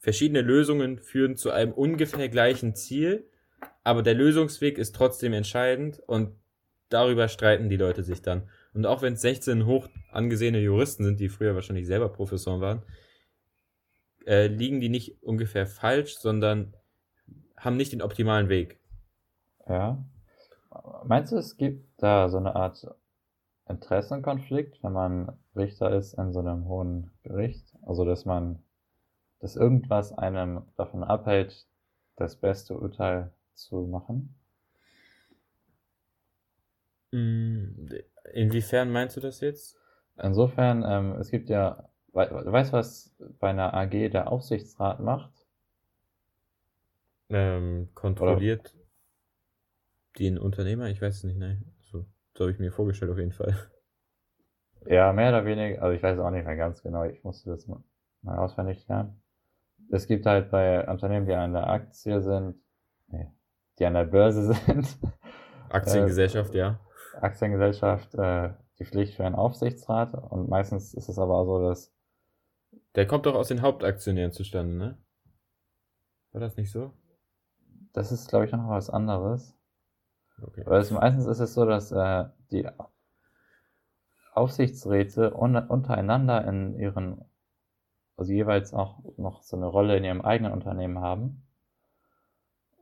verschiedene 0.00 0.40
Lösungen 0.40 0.98
führen 0.98 1.36
zu 1.36 1.52
einem 1.52 1.70
ungefähr 1.70 2.28
gleichen 2.28 2.74
Ziel, 2.74 3.30
aber 3.84 4.02
der 4.02 4.14
Lösungsweg 4.14 4.78
ist 4.78 4.96
trotzdem 4.96 5.32
entscheidend 5.32 6.00
und 6.00 6.32
darüber 6.88 7.28
streiten 7.28 7.68
die 7.68 7.76
Leute 7.76 8.02
sich 8.02 8.20
dann. 8.20 8.50
Und 8.72 8.84
auch 8.84 9.00
wenn 9.00 9.12
es 9.12 9.20
16 9.20 9.64
hoch 9.64 9.88
angesehene 10.10 10.58
Juristen 10.58 11.04
sind, 11.04 11.20
die 11.20 11.28
früher 11.28 11.54
wahrscheinlich 11.54 11.86
selber 11.86 12.08
Professoren 12.08 12.62
waren, 12.62 12.82
äh, 14.26 14.48
liegen 14.48 14.80
die 14.80 14.88
nicht 14.88 15.22
ungefähr 15.22 15.68
falsch, 15.68 16.16
sondern 16.16 16.76
haben 17.56 17.76
nicht 17.76 17.92
den 17.92 18.02
optimalen 18.02 18.48
Weg. 18.48 18.80
Ja. 19.68 20.04
Meinst 21.04 21.32
du, 21.32 21.36
es 21.36 21.56
gibt 21.56 22.02
da 22.02 22.28
so 22.28 22.38
eine 22.38 22.56
Art 22.56 22.86
Interessenkonflikt, 23.68 24.82
wenn 24.82 24.92
man 24.92 25.38
Richter 25.56 25.94
ist 25.94 26.14
in 26.14 26.32
so 26.32 26.40
einem 26.40 26.66
hohen 26.66 27.10
Gericht? 27.22 27.74
Also, 27.82 28.04
dass 28.04 28.24
man, 28.24 28.62
dass 29.40 29.56
irgendwas 29.56 30.12
einem 30.12 30.62
davon 30.76 31.04
abhält, 31.04 31.66
das 32.16 32.36
beste 32.36 32.78
Urteil 32.78 33.32
zu 33.54 33.86
machen? 33.86 34.34
Mm, 37.12 37.88
inwiefern 38.32 38.90
meinst 38.90 39.16
du 39.16 39.20
das 39.20 39.40
jetzt? 39.40 39.78
Insofern, 40.16 40.84
ähm, 40.86 41.12
es 41.20 41.30
gibt 41.30 41.48
ja, 41.48 41.88
we 42.12 42.28
weißt 42.30 42.72
du, 42.72 42.76
was 42.76 43.14
bei 43.40 43.50
einer 43.50 43.74
AG 43.74 44.10
der 44.10 44.30
Aufsichtsrat 44.30 45.00
macht? 45.00 45.32
Ähm, 47.30 47.88
kontrolliert 47.94 48.74
Oder? 48.74 48.83
Den 50.18 50.38
Unternehmer? 50.38 50.88
Ich 50.88 51.00
weiß 51.00 51.16
es 51.16 51.24
nicht, 51.24 51.38
nein. 51.38 51.64
So, 51.80 52.06
so 52.34 52.44
habe 52.44 52.52
ich 52.52 52.58
mir 52.58 52.72
vorgestellt 52.72 53.10
auf 53.10 53.18
jeden 53.18 53.32
Fall. 53.32 53.56
Ja, 54.86 55.12
mehr 55.12 55.30
oder 55.30 55.44
weniger, 55.44 55.82
also 55.82 55.96
ich 55.96 56.02
weiß 56.02 56.18
es 56.18 56.22
auch 56.22 56.30
nicht 56.30 56.44
mehr 56.44 56.56
ganz 56.56 56.82
genau, 56.82 57.04
ich 57.04 57.22
musste 57.24 57.50
das 57.50 57.66
mal, 57.66 57.82
mal 58.22 58.38
auswendig 58.38 58.86
lernen. 58.86 59.20
Es 59.90 60.06
gibt 60.06 60.26
halt 60.26 60.50
bei 60.50 60.86
Unternehmen, 60.86 61.26
die 61.26 61.32
an 61.32 61.52
der 61.52 61.68
Aktie 61.68 62.20
sind, 62.20 62.56
nee, 63.08 63.30
die 63.78 63.86
an 63.86 63.94
der 63.94 64.04
Börse 64.04 64.52
sind. 64.66 64.98
Aktiengesellschaft, 65.70 66.54
äh, 66.54 66.58
ja. 66.58 66.80
Aktiengesellschaft 67.20 68.14
äh, 68.14 68.50
die 68.78 68.84
Pflicht 68.84 69.14
für 69.14 69.24
einen 69.24 69.34
Aufsichtsrat 69.34 70.14
und 70.14 70.48
meistens 70.48 70.94
ist 70.94 71.08
es 71.08 71.18
aber 71.18 71.34
auch 71.34 71.46
so, 71.46 71.68
dass. 71.68 71.92
Der 72.94 73.06
kommt 73.06 73.26
doch 73.26 73.34
aus 73.34 73.48
den 73.48 73.62
Hauptaktionären 73.62 74.32
zustande, 74.32 74.74
ne? 74.74 74.98
War 76.32 76.40
das 76.40 76.56
nicht 76.56 76.70
so? 76.70 76.92
Das 77.92 78.10
ist, 78.10 78.28
glaube 78.28 78.44
ich, 78.44 78.52
noch 78.52 78.68
was 78.68 78.90
anderes. 78.90 79.56
Okay. 80.42 80.62
Weil 80.66 80.80
es, 80.80 80.90
meistens 80.90 81.26
ist 81.26 81.40
es 81.40 81.54
so, 81.54 81.64
dass 81.64 81.92
äh, 81.92 82.24
die 82.50 82.68
Aufsichtsräte 84.32 85.34
un 85.34 85.56
untereinander 85.56 86.46
in 86.46 86.78
ihren, 86.78 87.24
also 88.16 88.32
jeweils 88.32 88.74
auch 88.74 88.98
noch 89.16 89.42
so 89.42 89.56
eine 89.56 89.66
Rolle 89.66 89.96
in 89.96 90.04
ihrem 90.04 90.20
eigenen 90.22 90.52
Unternehmen 90.52 90.98
haben. 90.98 91.46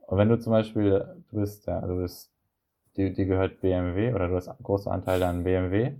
Und 0.07 0.17
wenn 0.17 0.29
du 0.29 0.39
zum 0.39 0.51
Beispiel, 0.51 1.23
du 1.29 1.39
bist, 1.39 1.67
ja, 1.67 1.81
du 1.81 1.97
bist 1.97 2.31
die, 2.97 3.13
die 3.13 3.25
gehört 3.25 3.61
BMW 3.61 4.13
oder 4.13 4.27
du 4.27 4.35
hast 4.35 4.49
große 4.61 4.89
Anteile 4.89 5.27
an 5.27 5.43
BMW 5.43 5.95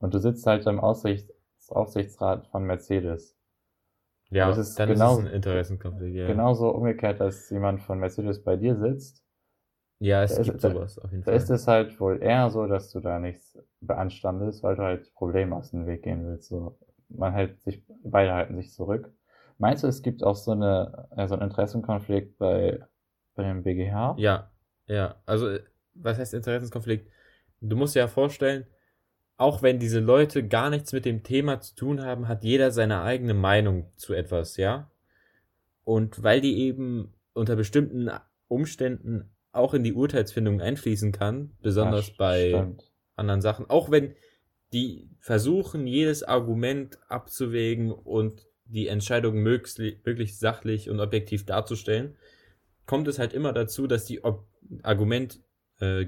und 0.00 0.14
du 0.14 0.18
sitzt 0.18 0.46
halt 0.46 0.66
im 0.66 0.80
Aussichts 0.80 1.32
Aufsichtsrat 1.70 2.46
von 2.46 2.64
Mercedes. 2.64 3.36
Ja, 4.30 4.48
das 4.48 4.58
ist 4.58 4.78
dann 4.78 4.88
genau, 4.88 5.12
ist 5.12 5.18
es 5.18 5.26
ein 5.26 5.32
Interessenkonflikt. 5.32 6.16
Ja. 6.16 6.26
Genauso 6.26 6.70
umgekehrt, 6.70 7.20
dass 7.20 7.48
jemand 7.50 7.82
von 7.82 7.98
Mercedes 7.98 8.42
bei 8.42 8.56
dir 8.56 8.76
sitzt. 8.76 9.22
Ja, 10.00 10.22
es 10.22 10.40
gibt 10.40 10.56
ist, 10.56 10.62
sowas 10.62 10.98
auf 10.98 11.10
jeden 11.10 11.24
da 11.24 11.32
Fall. 11.32 11.38
Da 11.38 11.42
ist 11.42 11.50
es 11.50 11.66
halt 11.66 11.98
wohl 12.00 12.22
eher 12.22 12.50
so, 12.50 12.66
dass 12.66 12.90
du 12.90 13.00
da 13.00 13.18
nichts 13.18 13.58
beanstandest, 13.80 14.62
weil 14.62 14.76
du 14.76 14.82
halt 14.82 15.12
Probleme 15.14 15.56
aus 15.56 15.70
dem 15.70 15.86
Weg 15.86 16.02
gehen 16.02 16.24
willst. 16.26 16.48
So, 16.48 16.78
man 17.08 17.32
hält 17.32 17.60
sich, 17.62 17.82
beide 18.04 18.32
halten 18.32 18.56
sich 18.56 18.72
zurück. 18.72 19.12
Meinst 19.58 19.82
du, 19.82 19.88
es 19.88 20.02
gibt 20.02 20.22
auch 20.22 20.36
so 20.36 20.52
eine, 20.52 21.08
so 21.26 21.34
einen 21.34 21.42
Interessenkonflikt 21.42 22.38
bei, 22.38 22.80
bei 23.34 23.42
dem 23.42 23.64
BGH? 23.64 24.14
Ja, 24.18 24.52
ja. 24.86 25.16
Also 25.26 25.58
was 25.94 26.18
heißt 26.18 26.34
Interessenskonflikt? 26.34 27.10
Du 27.60 27.76
musst 27.76 27.96
dir 27.96 28.00
ja 28.00 28.08
vorstellen, 28.08 28.66
auch 29.36 29.62
wenn 29.62 29.80
diese 29.80 30.00
Leute 30.00 30.46
gar 30.46 30.70
nichts 30.70 30.92
mit 30.92 31.04
dem 31.04 31.24
Thema 31.24 31.60
zu 31.60 31.74
tun 31.74 32.04
haben, 32.04 32.28
hat 32.28 32.44
jeder 32.44 32.70
seine 32.70 33.02
eigene 33.02 33.34
Meinung 33.34 33.90
zu 33.96 34.14
etwas, 34.14 34.56
ja? 34.56 34.90
Und 35.84 36.22
weil 36.22 36.40
die 36.40 36.58
eben 36.58 37.14
unter 37.32 37.56
bestimmten 37.56 38.10
Umständen 38.48 39.30
auch 39.58 39.74
in 39.74 39.84
die 39.84 39.92
Urteilsfindung 39.92 40.60
einfließen 40.60 41.12
kann, 41.12 41.52
besonders 41.62 42.08
ja, 42.08 42.14
bei 42.18 42.48
stimmt. 42.48 42.90
anderen 43.16 43.40
Sachen, 43.40 43.68
auch 43.68 43.90
wenn 43.90 44.14
die 44.72 45.10
versuchen, 45.18 45.86
jedes 45.86 46.22
Argument 46.22 46.98
abzuwägen 47.08 47.92
und 47.92 48.46
die 48.64 48.88
Entscheidung 48.88 49.36
möglichst 49.42 50.40
sachlich 50.40 50.90
und 50.90 51.00
objektiv 51.00 51.46
darzustellen, 51.46 52.16
kommt 52.86 53.08
es 53.08 53.18
halt 53.18 53.32
immer 53.32 53.52
dazu, 53.52 53.86
dass 53.86 54.04
die 54.04 54.24
Ob 54.24 54.46
Argument 54.82 55.40
äh, 55.80 56.04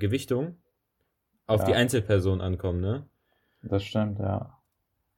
auf 1.46 1.60
ja. 1.60 1.66
die 1.66 1.74
Einzelperson 1.74 2.40
ankommen, 2.40 2.80
ne? 2.80 3.08
Das 3.62 3.84
stimmt, 3.84 4.18
ja. 4.18 4.58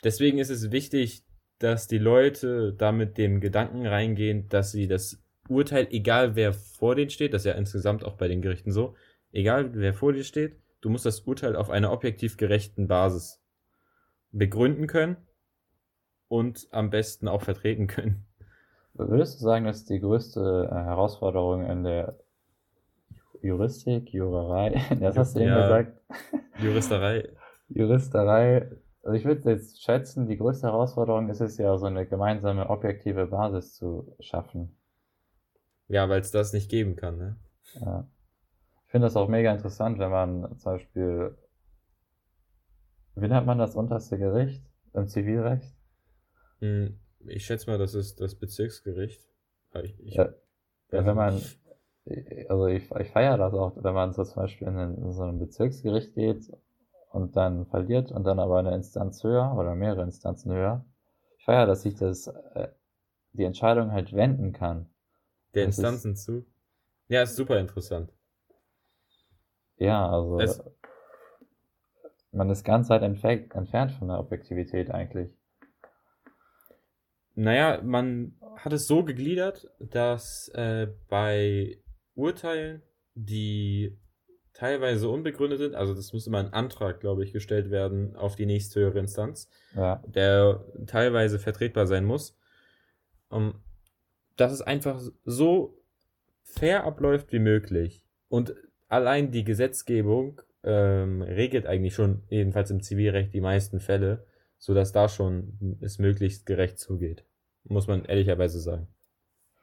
Deswegen 0.04 0.38
ist 0.38 0.50
es 0.50 0.70
wichtig, 0.72 1.24
dass 1.58 1.86
die 1.86 1.98
Leute 1.98 2.72
da 2.72 2.92
mit 2.92 3.18
dem 3.18 3.40
Gedanken 3.40 3.86
reingehen, 3.86 4.48
dass 4.48 4.72
sie 4.72 4.88
das 4.88 5.22
Urteil, 5.52 5.88
egal 5.90 6.34
wer 6.34 6.52
vor 6.52 6.94
denen 6.94 7.10
steht, 7.10 7.34
das 7.34 7.42
ist 7.42 7.46
ja 7.46 7.52
insgesamt 7.52 8.04
auch 8.04 8.16
bei 8.16 8.28
den 8.28 8.42
Gerichten 8.42 8.72
so, 8.72 8.94
egal 9.32 9.70
wer 9.74 9.94
vor 9.94 10.12
dir 10.12 10.24
steht, 10.24 10.56
du 10.80 10.90
musst 10.90 11.06
das 11.06 11.20
Urteil 11.20 11.56
auf 11.56 11.70
einer 11.70 11.92
objektiv 11.92 12.36
gerechten 12.36 12.88
Basis 12.88 13.40
begründen 14.32 14.86
können 14.86 15.16
und 16.28 16.68
am 16.70 16.90
besten 16.90 17.28
auch 17.28 17.42
vertreten 17.42 17.86
können. 17.86 18.24
Würdest 18.94 19.40
du 19.40 19.44
sagen, 19.44 19.64
dass 19.64 19.84
die 19.84 20.00
größte 20.00 20.68
äh, 20.70 20.74
Herausforderung 20.74 21.64
in 21.64 21.84
der 21.84 22.18
Juristik, 23.42 24.12
Jurerei, 24.12 24.80
das 25.00 25.16
hast 25.16 25.36
du 25.36 25.40
eben 25.40 25.48
ja, 25.48 25.62
gesagt. 25.62 26.00
Juristerei. 26.58 27.28
Juristerei. 27.68 28.70
Also 29.02 29.16
ich 29.16 29.24
würde 29.24 29.50
jetzt 29.50 29.82
schätzen, 29.82 30.26
die 30.26 30.36
größte 30.36 30.66
Herausforderung 30.66 31.28
ist 31.28 31.40
es 31.40 31.58
ja, 31.58 31.76
so 31.76 31.86
eine 31.86 32.06
gemeinsame 32.06 32.70
objektive 32.70 33.26
Basis 33.26 33.74
zu 33.74 34.14
schaffen. 34.20 34.76
Ja, 35.92 36.09
weil 36.09 36.22
es 36.22 36.31
das 36.31 36.55
nicht 36.55 36.70
geben 36.70 36.96
kann, 36.96 37.18
ne? 37.18 37.37
Ja. 37.74 38.09
Ich 38.87 38.90
finde 38.92 39.09
das 39.09 39.14
auch 39.14 39.28
mega 39.28 39.52
interessant, 39.52 39.98
wenn 39.98 40.11
man 40.11 40.59
zum 40.59 40.72
Beispiel, 40.72 41.37
wie 43.14 43.28
nennt 43.28 43.44
man 43.44 43.59
das 43.59 43.76
unterste 43.76 44.16
Gericht 44.16 44.64
im 44.94 45.07
Zivilrecht? 45.07 45.76
Hm, 46.61 46.98
ich 47.26 47.44
schätze 47.44 47.68
mal, 47.68 47.76
das 47.76 47.94
ist 47.94 48.22
das 48.22 48.35
Bezirksgericht. 48.37 49.20
Ich, 49.83 50.00
ich, 50.00 50.14
ja, 50.14 50.31
ja, 50.92 51.05
wenn 51.05 51.14
man, 51.14 51.42
also 52.48 52.66
ich, 52.68 52.90
ich 52.90 53.11
feiere 53.11 53.37
das 53.37 53.52
auch, 53.52 53.76
wenn 53.76 53.94
man 53.94 54.14
so 54.14 54.24
zum 54.24 54.37
Beispiel 54.37 54.68
in, 54.68 54.78
in 54.78 55.12
so 55.12 55.24
ein 55.24 55.38
Bezirksgericht 55.38 56.14
geht 56.14 56.50
und 57.11 57.37
dann 57.37 57.66
verliert 57.66 58.11
und 58.11 58.24
dann 58.24 58.38
aber 58.38 58.61
eine 58.61 58.74
Instanz 58.74 59.22
höher 59.22 59.55
oder 59.59 59.74
mehrere 59.74 60.05
Instanzen 60.05 60.52
höher. 60.52 60.87
Ich 61.37 61.44
feiere, 61.44 61.66
dass 61.66 61.85
ich 61.85 61.96
das, 61.96 62.28
äh, 62.28 62.68
die 63.35 63.44
Entscheidung 63.44 63.92
halt 63.92 64.14
wenden 64.14 64.55
kann. 64.55 64.88
Der 65.54 65.66
das 65.66 65.78
Instanzen 65.78 66.12
ist, 66.12 66.24
zu? 66.24 66.46
Ja, 67.08 67.22
ist 67.22 67.36
super 67.36 67.58
interessant. 67.58 68.12
Ja, 69.76 70.08
also 70.08 70.38
es, 70.38 70.62
man 72.30 72.48
ist 72.50 72.64
ganz 72.64 72.88
weit 72.88 73.02
entfernt, 73.02 73.54
entfernt 73.54 73.92
von 73.92 74.08
der 74.08 74.18
Objektivität 74.18 74.90
eigentlich. 74.90 75.30
Naja, 77.34 77.80
man 77.82 78.34
hat 78.56 78.72
es 78.72 78.86
so 78.86 79.04
gegliedert, 79.04 79.68
dass 79.78 80.48
äh, 80.54 80.88
bei 81.08 81.78
Urteilen, 82.14 82.82
die 83.14 83.98
teilweise 84.52 85.08
unbegründet 85.08 85.58
sind, 85.58 85.74
also 85.74 85.94
das 85.94 86.12
muss 86.12 86.26
immer 86.26 86.38
ein 86.38 86.52
Antrag, 86.52 87.00
glaube 87.00 87.24
ich, 87.24 87.32
gestellt 87.32 87.70
werden 87.70 88.16
auf 88.16 88.36
die 88.36 88.46
nächsthöhere 88.46 88.98
Instanz, 88.98 89.48
ja. 89.74 90.02
der 90.06 90.64
teilweise 90.86 91.38
vertretbar 91.38 91.86
sein 91.86 92.04
muss. 92.04 92.38
Um, 93.28 93.54
dass 94.42 94.52
es 94.52 94.61
einfach 94.61 95.00
so 95.24 95.78
fair 96.42 96.83
abläuft 96.83 97.33
wie 97.33 97.38
möglich. 97.38 98.05
Und 98.28 98.57
allein 98.88 99.31
die 99.31 99.44
Gesetzgebung 99.44 100.40
ähm, 100.64 101.22
regelt 101.22 101.66
eigentlich 101.66 101.94
schon, 101.94 102.24
jedenfalls 102.28 102.72
im 102.72 102.83
Zivilrecht, 102.83 103.33
die 103.33 103.40
meisten 103.40 103.78
Fälle, 103.78 104.26
sodass 104.59 104.90
da 104.90 105.09
schon 105.09 105.78
es 105.81 106.00
möglichst 106.00 106.44
gerecht 106.44 106.81
zugeht. 106.81 107.24
Muss 107.62 107.87
man 107.87 108.05
ehrlicherweise 108.05 108.61
sagen. 108.61 108.88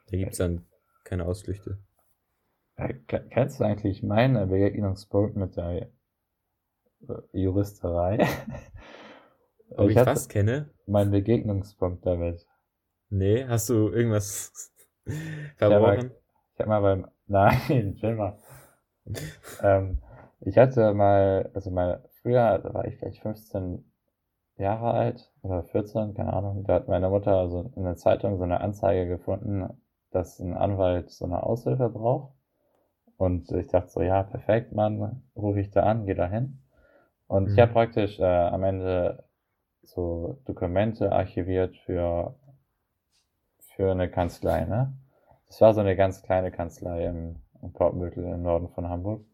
Da 0.10 0.15
gibt 0.15 0.32
es 0.32 0.38
dann 0.38 0.65
keine 1.04 1.26
Ausflüchte. 1.26 1.78
Kennst 3.08 3.60
du 3.60 3.65
eigentlich 3.65 4.02
meinen 4.02 4.48
Begegnungspunkt 4.48 5.36
mit 5.36 5.58
der 5.58 5.72
äh, 5.82 5.88
Juristerei? 7.34 8.26
Ob 9.72 9.89
ich, 9.89 9.98
Ich 9.98 10.04
fast 10.04 10.30
kenne? 10.30 10.70
Mein 10.88 11.12
Begegnungspunkt 11.12 12.06
damit. 12.06 12.48
Nee, 13.12 13.45
hast 13.48 13.69
du 13.69 13.89
irgendwas 13.89 14.52
verbrochen? 15.58 16.15
Ich 16.54 16.60
habe 16.60 16.69
mal 16.69 16.82
beim, 16.82 17.08
nein, 17.28 17.95
chill 17.95 18.15
mal. 18.15 18.38
ähm, 19.62 20.02
ich 20.41 20.58
hatte 20.58 20.93
mal, 20.93 21.50
also 21.54 21.72
mal 21.72 22.04
früher, 22.22 22.60
da 22.60 22.74
war 22.74 22.86
ich 22.86 22.98
vielleicht 22.98 23.22
15 23.22 23.91
Jahre 24.58 24.91
alt 24.91 25.32
oder 25.41 25.63
14, 25.63 26.13
keine 26.13 26.34
Ahnung, 26.34 26.63
da 26.65 26.76
hat 26.76 26.88
meine 26.88 27.10
Mutter 27.10 27.50
so 27.50 27.72
in 27.76 27.84
der 27.84 27.95
Zeitung 27.98 28.38
so 28.38 28.43
eine 28.43 28.62
Anzeige 28.62 29.08
gefunden, 29.08 29.69
dass 30.12 30.39
ein 30.39 30.54
Anwalt 30.56 31.12
so 31.12 31.26
eine 31.26 31.43
Aushilfe 31.43 31.89
braucht. 31.89 32.34
Und 33.17 33.52
ich 33.52 33.67
dachte 33.67 33.89
so, 33.89 34.02
ja, 34.02 34.24
perfekt, 34.24 34.74
Mann, 34.74 35.24
rufe 35.36 35.60
ich 35.60 35.72
da 35.72 35.84
an, 35.84 36.06
geh 36.06 36.15
da 36.15 36.28
hin. 36.28 36.62
Und 37.28 37.52
ich 37.52 37.58
Mhm. 37.58 37.60
habe 37.60 37.74
praktisch 37.74 38.19
äh, 38.19 38.24
am 38.26 38.63
Ende 38.63 39.26
so 39.84 40.39
Dokumente 40.45 41.12
archiviert 41.12 41.78
für, 41.86 42.36
für 43.80 43.92
eine 43.92 44.12
Kanzlei, 44.12 44.65
ne? 44.65 44.94
Das 45.48 45.62
war 45.62 45.74
so 45.74 45.80
eine 45.80 45.96
ganz 45.96 46.22
kleine 46.22 46.52
Kanzlei 46.52 47.06
im, 47.06 47.38
im 47.62 47.72
Portmüttel 47.72 48.26
im 48.26 48.42
Norden 48.42 48.68
von 48.68 48.89
Hamburg. 48.89 49.26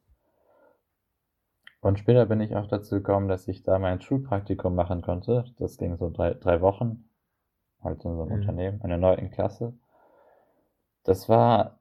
Und 1.80 1.98
später 1.98 2.28
bin 2.28 2.42
ich 2.42 2.56
auch 2.56 2.68
dazu 2.68 2.96
gekommen, 2.96 3.28
dass 3.28 3.48
ich 3.48 3.64
da 3.64 3.80
mein 3.80 4.02
Schulpraktikum 4.02 4.76
machen 4.76 5.02
konnte. 5.02 5.46
Das 5.58 5.78
ging 5.78 5.96
so 5.98 6.12
drei, 6.12 6.36
drei 6.36 6.60
Wochen. 6.62 7.10
Halt 7.84 8.06
in 8.06 8.16
so 8.16 8.24
einem 8.24 8.32
Mhm. 8.32 8.34
Unternehmen, 8.34 8.82
in 8.82 8.90
der 8.90 9.00
neunten 9.00 9.32
Klasse. 9.32 9.74
Das 11.06 11.30
war 11.30 11.80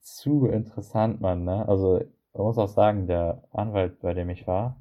zu 0.00 0.46
interessant, 0.48 1.20
Mann, 1.20 1.44
ne? 1.44 1.68
Also, 1.68 2.00
man 2.34 2.44
muss 2.44 2.58
auch 2.58 2.68
sagen, 2.68 3.06
der 3.06 3.44
Anwalt, 3.52 4.00
bei 4.00 4.14
dem 4.14 4.30
ich 4.30 4.46
war, 4.46 4.76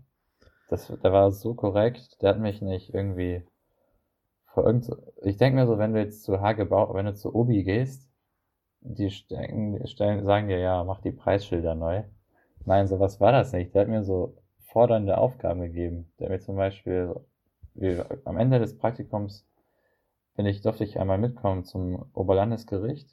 das, 0.70 0.88
der 0.88 1.14
war 1.14 1.32
so 1.32 1.56
korrekt, 1.56 2.22
der 2.22 2.32
hat 2.32 2.40
mich 2.40 2.62
nicht 2.62 2.94
irgendwie 2.94 3.46
vor 4.56 4.66
irgend 4.66 4.86
so, 4.86 4.98
ich 5.24 5.38
denke 5.38 5.58
mir 5.60 5.68
so, 5.68 5.80
wenn 5.80 5.94
du 5.94 6.02
jetzt 6.02 6.24
zu 6.26 6.42
Hagebau, 6.42 6.96
wenn 6.96 7.08
du 7.08 7.16
zu 7.16 7.36
Obi 7.36 7.64
gehst, 7.64 8.10
die 8.82 9.12
stellen, 9.12 9.86
stellen, 9.88 10.26
sagen 10.26 10.48
dir, 10.50 10.60
ja, 10.60 10.84
mach 10.86 11.02
die 11.02 11.12
Preisschilder 11.12 11.76
neu. 11.76 12.04
Nein, 12.66 12.88
sowas 12.88 13.20
war 13.22 13.32
das 13.34 13.54
nicht. 13.54 13.76
Der 13.76 13.84
hat 13.84 13.90
mir 13.90 14.04
so 14.04 14.38
fordernde 14.60 15.18
Aufgaben 15.18 15.62
gegeben. 15.62 16.12
Der 16.20 16.28
hat 16.28 16.32
mir 16.34 16.40
zum 16.42 16.58
Beispiel, 16.58 17.16
wie, 17.76 18.02
am 18.26 18.38
Ende 18.38 18.60
des 18.60 18.78
Praktikums 18.78 19.46
bin 20.36 20.46
ich, 20.46 20.62
durfte 20.62 20.84
ich 20.86 21.00
einmal 21.00 21.18
mitkommen 21.18 21.66
zum 21.66 22.06
Oberlandesgericht. 22.14 23.10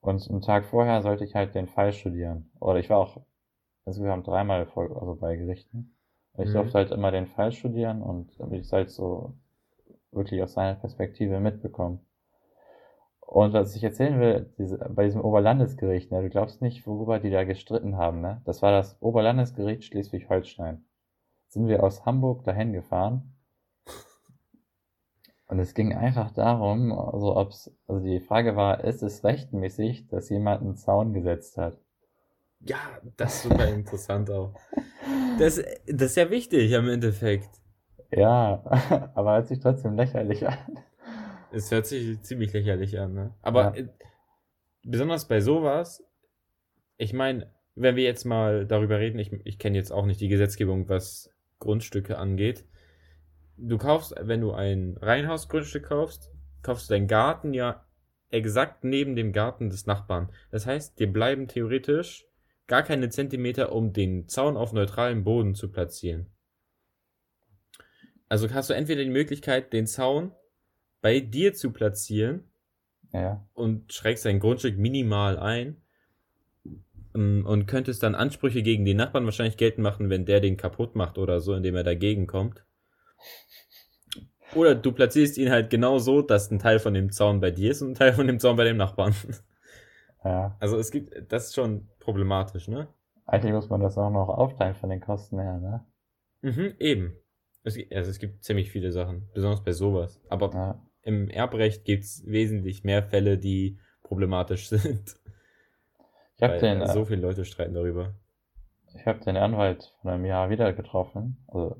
Und 0.00 0.28
einen 0.30 0.42
Tag 0.42 0.66
vorher 0.66 1.02
sollte 1.02 1.24
ich 1.24 1.34
halt 1.34 1.54
den 1.54 1.68
Fall 1.68 1.92
studieren. 1.92 2.50
Oder 2.60 2.78
ich 2.78 2.90
war 2.90 2.98
auch 2.98 3.20
insgesamt 3.86 4.26
dreimal 4.28 4.66
vor, 4.66 4.84
also 5.00 5.16
bei 5.16 5.36
Gerichten. 5.36 5.96
Und 6.34 6.44
ich 6.44 6.50
Mhm. 6.50 6.52
durfte 6.52 6.78
halt 6.78 6.92
immer 6.92 7.10
den 7.12 7.26
Fall 7.28 7.52
studieren 7.52 8.02
und 8.02 8.38
damit 8.40 8.60
ich 8.60 8.66
es 8.66 8.72
halt 8.72 8.90
so 8.90 9.34
wirklich 10.16 10.42
aus 10.42 10.54
seiner 10.54 10.74
Perspektive 10.74 11.40
mitbekommen. 11.40 12.00
Und 13.20 13.52
was 13.52 13.74
ich 13.74 13.82
erzählen 13.82 14.20
will, 14.20 14.54
diese, 14.56 14.78
bei 14.78 15.04
diesem 15.04 15.20
Oberlandesgericht, 15.20 16.12
ne, 16.12 16.22
du 16.22 16.30
glaubst 16.30 16.62
nicht, 16.62 16.86
worüber 16.86 17.18
die 17.18 17.30
da 17.30 17.44
gestritten 17.44 17.96
haben, 17.96 18.20
ne? 18.20 18.40
Das 18.44 18.62
war 18.62 18.70
das 18.70 18.96
Oberlandesgericht 19.02 19.84
Schleswig-Holstein. 19.84 20.84
Sind 21.48 21.66
wir 21.66 21.82
aus 21.82 22.06
Hamburg 22.06 22.44
dahin 22.44 22.72
gefahren. 22.72 23.34
Und 25.48 25.58
es 25.58 25.74
ging 25.74 25.94
einfach 25.94 26.32
darum, 26.32 26.92
also 26.92 27.36
ob's, 27.36 27.70
also 27.86 28.04
die 28.04 28.20
Frage 28.20 28.56
war, 28.56 28.82
ist 28.84 29.02
es 29.02 29.22
rechtmäßig, 29.24 30.08
dass 30.08 30.28
jemand 30.28 30.62
einen 30.62 30.76
Zaun 30.76 31.12
gesetzt 31.12 31.56
hat? 31.56 31.78
Ja, 32.60 32.78
das 33.16 33.36
ist 33.36 33.42
super 33.44 33.68
interessant 33.68 34.30
auch. 34.30 34.54
Das, 35.38 35.62
das 35.86 36.10
ist 36.10 36.16
ja 36.16 36.30
wichtig 36.30 36.74
am 36.74 36.88
Endeffekt. 36.88 37.50
Ja, 38.10 38.62
aber 39.14 39.32
hört 39.34 39.48
sich 39.48 39.60
trotzdem 39.60 39.96
lächerlich 39.96 40.46
an. 40.46 40.56
Es 41.50 41.70
hört 41.70 41.86
sich 41.86 42.20
ziemlich 42.22 42.52
lächerlich 42.52 42.98
an, 42.98 43.14
ne? 43.14 43.34
Aber 43.42 43.74
Ja. 43.76 43.82
äh, 43.82 43.88
besonders 44.82 45.26
bei 45.28 45.40
sowas, 45.40 46.04
ich 46.96 47.12
meine, 47.12 47.50
wenn 47.74 47.96
wir 47.96 48.04
jetzt 48.04 48.24
mal 48.24 48.66
darüber 48.66 48.98
reden, 48.98 49.18
ich, 49.18 49.32
ich 49.44 49.58
kenne 49.58 49.76
jetzt 49.76 49.92
auch 49.92 50.06
nicht 50.06 50.20
die 50.20 50.28
Gesetzgebung, 50.28 50.88
was 50.88 51.30
Grundstücke 51.58 52.18
angeht. 52.18 52.64
Du 53.56 53.78
kaufst, 53.78 54.14
wenn 54.20 54.40
du 54.40 54.52
ein 54.52 54.96
Reihenhausgrundstück 55.00 55.86
kaufst, 55.86 56.30
kaufst 56.62 56.90
du 56.90 56.94
deinen 56.94 57.06
Garten 57.06 57.54
ja 57.54 57.84
exakt 58.30 58.84
neben 58.84 59.16
dem 59.16 59.32
Garten 59.32 59.70
des 59.70 59.86
Nachbarn. 59.86 60.30
Das 60.50 60.66
heißt, 60.66 60.98
dir 60.98 61.12
bleiben 61.12 61.48
theoretisch 61.48 62.26
gar 62.66 62.82
keine 62.82 63.08
Zentimeter, 63.08 63.72
um 63.72 63.92
den 63.92 64.28
Zaun 64.28 64.56
auf 64.56 64.72
neutralem 64.72 65.24
Boden 65.24 65.54
zu 65.54 65.70
platzieren. 65.70 66.26
Also 68.28 68.50
hast 68.52 68.70
du 68.70 68.74
entweder 68.74 69.04
die 69.04 69.10
Möglichkeit, 69.10 69.72
den 69.72 69.86
Zaun 69.86 70.32
bei 71.00 71.20
dir 71.20 71.54
zu 71.54 71.70
platzieren 71.70 72.44
Ja, 73.12 73.46
und 73.54 73.92
schrägst 73.92 74.24
dein 74.24 74.40
Grundstück 74.40 74.78
minimal 74.78 75.38
ein 75.38 75.76
ähm, 77.14 77.44
und 77.46 77.66
könntest 77.66 78.02
dann 78.02 78.14
Ansprüche 78.14 78.62
gegen 78.62 78.84
den 78.84 78.96
Nachbarn 78.96 79.24
wahrscheinlich 79.24 79.56
geltend 79.56 79.82
machen, 79.82 80.10
wenn 80.10 80.26
der 80.26 80.40
den 80.40 80.56
kaputt 80.56 80.96
macht 80.96 81.18
oder 81.18 81.40
so, 81.40 81.54
indem 81.54 81.76
er 81.76 81.84
dagegen 81.84 82.26
kommt. 82.26 82.64
Oder 84.54 84.74
du 84.74 84.92
platzierst 84.92 85.38
ihn 85.38 85.50
halt 85.50 85.70
genau 85.70 85.98
so, 85.98 86.22
dass 86.22 86.50
ein 86.50 86.58
Teil 86.58 86.78
von 86.78 86.94
dem 86.94 87.10
Zaun 87.10 87.40
bei 87.40 87.50
dir 87.50 87.70
ist 87.70 87.82
und 87.82 87.92
ein 87.92 87.94
Teil 87.94 88.12
von 88.12 88.26
dem 88.26 88.38
Zaun 88.38 88.56
bei 88.56 88.64
dem 88.64 88.76
Nachbarn. 88.76 89.14
ja. 90.24 90.56
Also 90.60 90.78
es 90.78 90.90
gibt, 90.90 91.30
das 91.30 91.46
ist 91.46 91.54
schon 91.54 91.88
problematisch, 91.98 92.68
ne? 92.68 92.88
Eigentlich 93.26 93.52
muss 93.52 93.68
man 93.68 93.80
das 93.80 93.98
auch 93.98 94.10
noch 94.10 94.28
aufteilen 94.28 94.76
von 94.76 94.90
den 94.90 95.00
Kosten 95.00 95.40
her, 95.40 95.58
ne? 95.58 95.84
Mhm, 96.42 96.74
eben. 96.78 97.16
Es, 97.66 97.74
gibt- 97.74 97.92
also 97.94 98.10
es 98.10 98.18
gibt 98.18 98.44
ziemlich 98.44 98.70
viele 98.70 98.92
Sachen, 98.92 99.28
besonders 99.34 99.62
bei 99.62 99.72
sowas. 99.72 100.20
Aber 100.28 100.52
Ja. 100.54 100.80
im 101.02 101.28
Erbrecht 101.28 101.84
gibt's 101.84 102.22
wesentlich 102.26 102.84
mehr 102.84 103.02
Fälle, 103.02 103.38
die 103.38 103.78
problematisch 104.02 104.68
sind. 104.70 105.16
Ich 106.36 106.42
habe 106.42 106.58
den, 106.58 106.80
äh, 106.80 106.88
so 106.88 107.04
viele 107.04 107.22
Leute 107.22 107.44
streiten 107.44 107.74
darüber. 107.74 108.14
ich 108.94 109.06
hab 109.06 109.20
den 109.22 109.36
Anwalt 109.36 109.92
von 110.00 110.10
einem 110.12 110.24
Jahr 110.24 110.50
wieder 110.50 110.72
getroffen. 110.72 111.44
Also, 111.48 111.76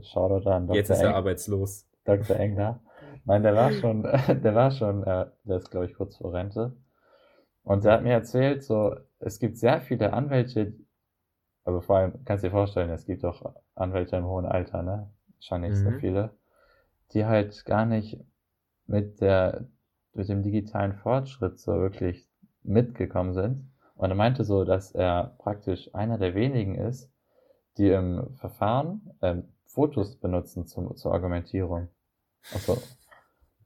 Shoutout 0.00 0.48
an 0.48 0.66
Dr. 0.66 0.76
Jetzt 0.76 0.90
ist 0.90 1.00
er 1.00 1.08
Eng, 1.10 1.14
arbeitslos. 1.14 1.86
Dr. 2.04 2.36
Engler. 2.36 2.80
Nein, 3.26 3.42
der 3.42 3.54
war 3.54 3.72
schon, 3.72 4.02
der 4.42 4.54
war 4.54 4.70
schon, 4.70 5.04
äh, 5.04 5.26
der 5.44 5.56
ist 5.58 5.70
glaube 5.70 5.86
ich 5.86 5.94
kurz 5.94 6.16
vor 6.16 6.32
Rente. 6.32 6.74
Und 7.62 7.84
der 7.84 7.92
hat 7.92 8.02
mir 8.02 8.12
erzählt, 8.14 8.64
so, 8.64 8.96
es 9.18 9.38
gibt 9.38 9.58
sehr 9.58 9.82
viele 9.82 10.14
Anwälte, 10.14 10.72
also 11.64 11.80
vor 11.82 11.96
allem, 11.98 12.24
kannst 12.24 12.42
du 12.42 12.48
dir 12.48 12.52
vorstellen, 12.52 12.90
es 12.90 13.04
gibt 13.04 13.24
auch 13.24 13.54
Anwälte 13.80 14.16
im 14.16 14.26
hohen 14.26 14.46
Alter, 14.46 14.82
ne? 14.82 15.10
Wahrscheinlich 15.36 15.78
sehr 15.78 15.92
Mhm. 15.92 16.00
viele, 16.00 16.30
die 17.12 17.26
halt 17.26 17.64
gar 17.64 17.86
nicht 17.86 18.18
mit 18.86 19.20
der, 19.20 19.66
mit 20.14 20.28
dem 20.28 20.42
digitalen 20.42 20.94
Fortschritt 20.94 21.58
so 21.58 21.74
wirklich 21.74 22.28
mitgekommen 22.62 23.34
sind. 23.34 23.70
Und 23.96 24.10
er 24.10 24.16
meinte 24.16 24.44
so, 24.44 24.64
dass 24.64 24.92
er 24.92 25.34
praktisch 25.38 25.94
einer 25.94 26.18
der 26.18 26.34
wenigen 26.34 26.74
ist, 26.76 27.12
die 27.78 27.90
im 27.90 28.34
Verfahren 28.36 29.10
ähm, 29.22 29.44
Fotos 29.66 30.16
benutzen 30.16 30.66
zum, 30.66 30.96
zur 30.96 31.12
Argumentierung. 31.14 31.88
Also, 32.52 32.82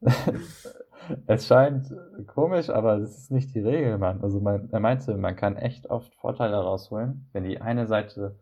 es 1.26 1.46
scheint 1.46 1.92
komisch, 2.26 2.70
aber 2.70 2.98
das 2.98 3.18
ist 3.18 3.30
nicht 3.30 3.54
die 3.54 3.60
Regel, 3.60 3.98
Mann. 3.98 4.22
Also 4.22 4.40
man, 4.40 4.70
er 4.70 4.80
meinte, 4.80 5.16
man 5.16 5.36
kann 5.36 5.56
echt 5.56 5.88
oft 5.90 6.14
Vorteile 6.14 6.56
rausholen, 6.56 7.28
wenn 7.32 7.44
die 7.44 7.60
eine 7.60 7.86
Seite 7.86 8.38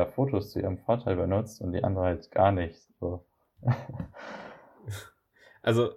ja 0.00 0.06
Fotos 0.06 0.50
zu 0.50 0.60
ihrem 0.60 0.78
Vorteil 0.78 1.16
benutzt 1.16 1.60
und 1.60 1.72
die 1.72 1.84
andere 1.84 2.04
halt 2.04 2.30
gar 2.30 2.52
nicht. 2.52 2.78
So. 3.00 3.24
Also, 5.62 5.92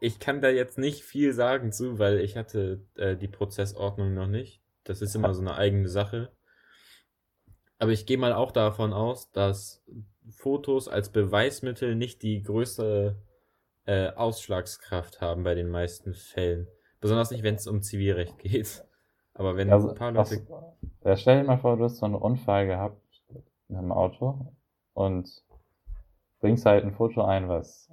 ich 0.00 0.18
kann 0.18 0.40
da 0.40 0.48
jetzt 0.48 0.78
nicht 0.78 1.04
viel 1.04 1.32
sagen 1.32 1.72
zu, 1.72 1.98
weil 1.98 2.18
ich 2.20 2.36
hatte 2.36 2.84
äh, 2.96 3.16
die 3.16 3.28
Prozessordnung 3.28 4.14
noch 4.14 4.26
nicht. 4.26 4.60
Das 4.84 5.00
ist 5.00 5.14
immer 5.14 5.32
so 5.34 5.42
eine 5.42 5.54
eigene 5.54 5.88
Sache. 5.88 6.32
Aber 7.78 7.92
ich 7.92 8.06
gehe 8.06 8.18
mal 8.18 8.32
auch 8.32 8.50
davon 8.52 8.92
aus, 8.92 9.30
dass 9.30 9.84
Fotos 10.28 10.88
als 10.88 11.10
Beweismittel 11.10 11.94
nicht 11.94 12.22
die 12.22 12.42
größte 12.42 13.16
äh, 13.86 14.08
Ausschlagskraft 14.10 15.20
haben 15.20 15.44
bei 15.44 15.54
den 15.54 15.68
meisten 15.70 16.14
Fällen. 16.14 16.66
Besonders 17.00 17.30
nicht, 17.30 17.42
wenn 17.42 17.54
es 17.54 17.66
um 17.66 17.82
Zivilrecht 17.82 18.38
geht. 18.40 18.84
Aber 19.34 19.56
wenn 19.56 19.70
Also, 19.70 19.90
ein 19.90 19.94
paar 19.94 20.14
was, 20.14 20.30
Leute. 20.30 20.46
ja, 21.04 21.16
stell 21.16 21.40
dir 21.40 21.46
mal 21.46 21.58
vor, 21.58 21.76
du 21.76 21.84
hast 21.84 21.98
so 21.98 22.06
einen 22.06 22.16
Unfall 22.16 22.66
gehabt 22.66 22.99
in 23.70 23.76
einem 23.76 23.92
Auto 23.92 24.52
und 24.94 25.42
bringst 26.40 26.66
halt 26.66 26.84
ein 26.84 26.92
Foto 26.92 27.22
ein, 27.24 27.48
was 27.48 27.90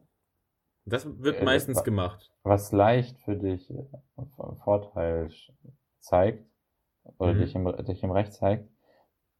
Das 0.86 1.06
wird 1.22 1.42
Äh, 1.42 1.46
meistens 1.46 1.78
wa- 1.78 1.82
gemacht. 1.84 2.32
was 2.44 2.72
leicht 2.72 3.20
für 3.20 3.36
dich 3.36 3.70
äh, 3.70 3.84
Vorteil 4.64 5.30
zeigt 6.00 6.46
oder 7.18 7.34
Mhm. 7.34 7.38
dich, 7.40 7.56
im, 7.56 7.86
dich 7.86 8.04
im 8.04 8.12
Recht 8.12 8.34
zeigt. 8.34 8.70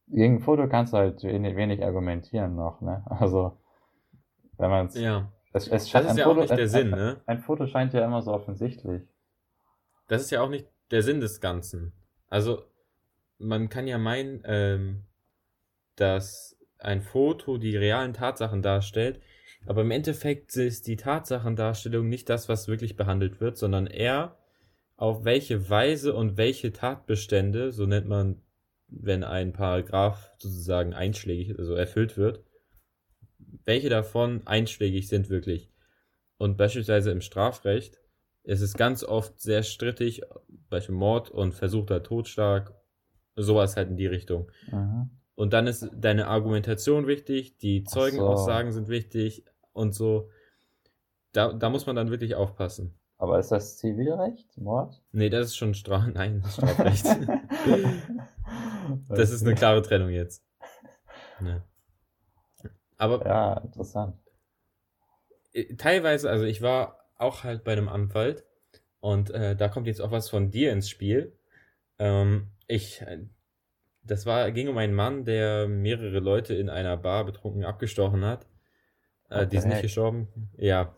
Gegen 0.08 0.36
ein 0.36 0.40
Foto 0.40 0.68
kannst 0.68 0.92
du 0.92 0.98
halt 0.98 1.22
wenig, 1.22 1.56
wenig 1.56 1.84
argumentieren 1.84 2.54
noch, 2.54 2.80
ne? 2.80 3.04
Also, 3.10 3.58
wenn 4.58 4.70
man 4.70 4.86
es, 4.86 4.94
Ja. 4.94 5.30
es, 5.52 5.68
es 5.68 5.90
Das 5.90 6.04
ist 6.10 6.16
ja 6.18 6.24
Foto, 6.24 6.40
auch 6.40 6.42
nicht 6.42 6.50
der 6.50 6.64
ein, 6.64 6.68
Sinn, 6.68 6.92
ein, 6.94 6.98
ne? 6.98 7.20
ein 7.26 7.38
Foto 7.40 7.66
scheint 7.66 7.92
ja 7.94 8.04
immer 8.04 8.22
so 8.22 8.32
offensichtlich. 8.32 9.02
Das 10.06 10.22
ist 10.22 10.30
ja 10.30 10.40
auch 10.42 10.48
nicht 10.48 10.66
der 10.90 11.02
Sinn 11.02 11.20
des 11.20 11.40
Ganzen. 11.40 11.92
Also, 12.28 12.62
man 13.38 13.68
kann 13.68 13.86
ja 13.86 13.98
meinen, 13.98 14.42
ähm, 14.44 15.04
dass 16.00 16.56
ein 16.78 17.02
Foto 17.02 17.58
die 17.58 17.76
realen 17.76 18.12
Tatsachen 18.12 18.62
darstellt. 18.62 19.20
Aber 19.66 19.82
im 19.82 19.90
Endeffekt 19.90 20.56
ist 20.56 20.86
die 20.86 20.96
Tatsachendarstellung 20.96 22.08
nicht 22.08 22.28
das, 22.28 22.48
was 22.48 22.68
wirklich 22.68 22.96
behandelt 22.96 23.40
wird, 23.40 23.58
sondern 23.58 23.86
eher 23.86 24.36
auf 24.96 25.24
welche 25.24 25.68
Weise 25.68 26.14
und 26.14 26.36
welche 26.36 26.72
Tatbestände, 26.72 27.72
so 27.72 27.86
nennt 27.86 28.08
man, 28.08 28.40
wenn 28.88 29.22
ein 29.22 29.52
Paragraph 29.52 30.32
sozusagen 30.38 30.94
einschlägig, 30.94 31.58
also 31.58 31.74
erfüllt 31.74 32.16
wird, 32.16 32.42
welche 33.64 33.88
davon 33.88 34.46
einschlägig 34.46 35.08
sind 35.08 35.28
wirklich. 35.28 35.70
Und 36.38 36.56
beispielsweise 36.56 37.10
im 37.10 37.20
Strafrecht 37.20 38.00
ist 38.44 38.60
es 38.60 38.74
ganz 38.74 39.04
oft 39.04 39.40
sehr 39.40 39.62
strittig, 39.62 40.22
beispielsweise 40.70 40.92
Mord 40.92 41.30
und 41.30 41.54
versuchter 41.54 42.02
Totschlag, 42.02 42.74
sowas 43.36 43.76
halt 43.76 43.90
in 43.90 43.96
die 43.96 44.06
Richtung. 44.06 44.50
Mhm. 44.70 45.10
Und 45.38 45.52
dann 45.52 45.68
ist 45.68 45.88
deine 45.94 46.26
Argumentation 46.26 47.06
wichtig, 47.06 47.58
die 47.58 47.84
Zeugenaussagen 47.84 48.72
sind 48.72 48.88
wichtig 48.88 49.44
und 49.72 49.94
so. 49.94 50.30
Da, 51.30 51.52
da 51.52 51.70
muss 51.70 51.86
man 51.86 51.94
dann 51.94 52.10
wirklich 52.10 52.34
aufpassen. 52.34 52.98
Aber 53.18 53.38
ist 53.38 53.52
das 53.52 53.76
Zivilrecht? 53.76 54.58
Mord? 54.58 55.00
Nee, 55.12 55.30
das 55.30 55.46
ist 55.46 55.56
schon 55.56 55.74
Straf 55.74 56.06
Nein, 56.12 56.40
das 56.40 56.50
ist 56.50 56.56
Strafrecht. 56.56 57.06
das 59.08 59.30
ist 59.30 59.46
eine 59.46 59.54
klare 59.54 59.80
Trennung 59.82 60.10
jetzt. 60.10 60.44
Ja. 61.40 61.62
Aber 62.96 63.24
Ja, 63.24 63.58
interessant. 63.58 64.16
äh, 65.52 65.76
teilweise, 65.76 66.30
also 66.30 66.46
ich 66.46 66.62
war 66.62 66.98
auch 67.16 67.44
halt 67.44 67.62
bei 67.62 67.74
einem 67.74 67.88
Anwalt 67.88 68.44
und 68.98 69.30
äh, 69.30 69.54
da 69.54 69.68
kommt 69.68 69.86
jetzt 69.86 70.00
auch 70.00 70.10
was 70.10 70.28
von 70.28 70.50
dir 70.50 70.72
ins 70.72 70.90
Spiel. 70.90 71.38
Ähm, 72.00 72.48
ich, 72.66 73.02
äh, 73.02 73.20
das 74.08 74.26
war, 74.26 74.50
ging 74.52 74.68
um 74.68 74.78
einen 74.78 74.94
Mann, 74.94 75.24
der 75.24 75.68
mehrere 75.68 76.18
Leute 76.20 76.54
in 76.54 76.68
einer 76.70 76.96
Bar 76.96 77.24
betrunken 77.24 77.64
abgestochen 77.64 78.24
hat. 78.24 78.46
Äh, 79.30 79.46
die 79.46 79.58
sind 79.58 79.70
nicht 79.70 79.82
gestorben. 79.82 80.28
Ja, 80.56 80.94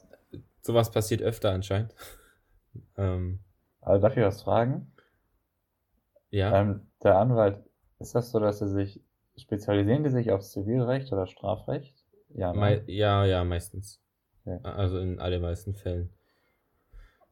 sowas 0.63 0.91
passiert 0.91 1.23
öfter 1.23 1.53
anscheinend. 1.53 1.95
ähm, 2.97 3.41
Also 3.81 4.03
darf 4.03 4.17
ich 4.17 4.23
was 4.23 4.43
fragen? 4.43 4.93
ja, 6.31 6.61
Ähm, 6.61 6.87
der 7.03 7.19
Anwalt, 7.19 7.59
ist 7.99 8.15
das 8.15 8.31
so, 8.31 8.39
dass 8.41 8.59
sie 8.61 8.69
sich, 8.69 9.01
spezialisieren 9.37 10.05
die 10.05 10.11
sich 10.11 10.31
auf 10.31 10.43
Zivilrecht 10.43 11.13
oder 11.13 11.27
Strafrecht? 11.27 11.95
Ja, 12.35 12.53
ne? 12.53 12.83
ja, 12.87 13.25
ja, 13.25 13.45
meistens. 13.45 14.01
Okay. 14.45 14.59
Also 14.63 14.99
in 14.99 15.19
allermeisten 15.19 15.75
Fällen. 15.75 16.11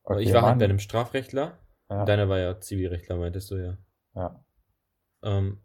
Okay, 0.05 0.23
ich 0.23 0.33
war 0.33 0.43
halt 0.43 0.53
Mann. 0.53 0.59
bei 0.59 0.65
einem 0.67 0.79
Strafrechtler. 0.79 1.59
Ja, 1.91 2.05
Deiner 2.05 2.29
war 2.29 2.39
ja 2.39 2.61
Zivilrechtler, 2.61 3.17
meintest 3.17 3.51
du 3.51 3.57
ja. 3.57 3.77
ja. 4.15 4.45
Ähm, 5.23 5.59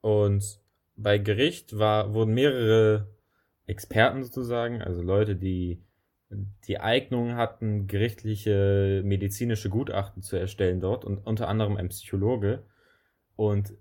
und 0.00 0.60
bei 0.96 1.18
Gericht 1.18 1.78
war, 1.78 2.14
wurden 2.14 2.34
mehrere 2.34 3.14
Experten 3.66 4.22
sozusagen, 4.22 4.82
also 4.82 5.02
Leute, 5.02 5.36
die 5.36 5.82
die 6.66 6.78
Eignung 6.78 7.34
hatten, 7.34 7.86
gerichtliche 7.86 9.02
medizinische 9.04 9.68
Gutachten 9.68 10.22
zu 10.22 10.36
erstellen 10.36 10.80
dort 10.80 11.04
und 11.04 11.18
unter 11.18 11.48
anderem 11.48 11.76
ein 11.76 11.88
Psychologe. 11.88 12.64
Und 13.34 13.74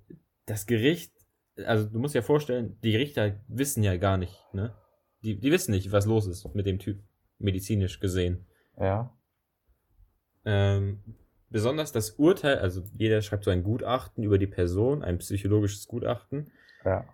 das 0.45 0.65
Gericht, 0.65 1.13
also 1.65 1.88
du 1.88 1.99
musst 1.99 2.15
dir 2.15 2.23
vorstellen, 2.23 2.79
die 2.84 2.95
Richter 2.95 3.39
wissen 3.47 3.84
ja 3.84 3.97
gar 3.97 4.17
nicht, 4.17 4.36
ne? 4.53 4.73
Die, 5.21 5.38
die 5.38 5.51
wissen 5.51 5.71
nicht, 5.71 5.91
was 5.91 6.05
los 6.05 6.25
ist 6.27 6.55
mit 6.55 6.65
dem 6.65 6.79
Typ, 6.79 7.03
medizinisch 7.39 7.99
gesehen. 7.99 8.47
Ja. 8.79 9.15
Ähm, 10.45 11.03
besonders 11.49 11.91
das 11.91 12.12
Urteil, 12.12 12.59
also 12.59 12.83
jeder 12.97 13.21
schreibt 13.21 13.45
so 13.45 13.51
ein 13.51 13.63
Gutachten 13.63 14.23
über 14.23 14.38
die 14.38 14.47
Person, 14.47 15.03
ein 15.03 15.17
psychologisches 15.17 15.88
Gutachten. 15.88 16.51
Ja. 16.85 17.05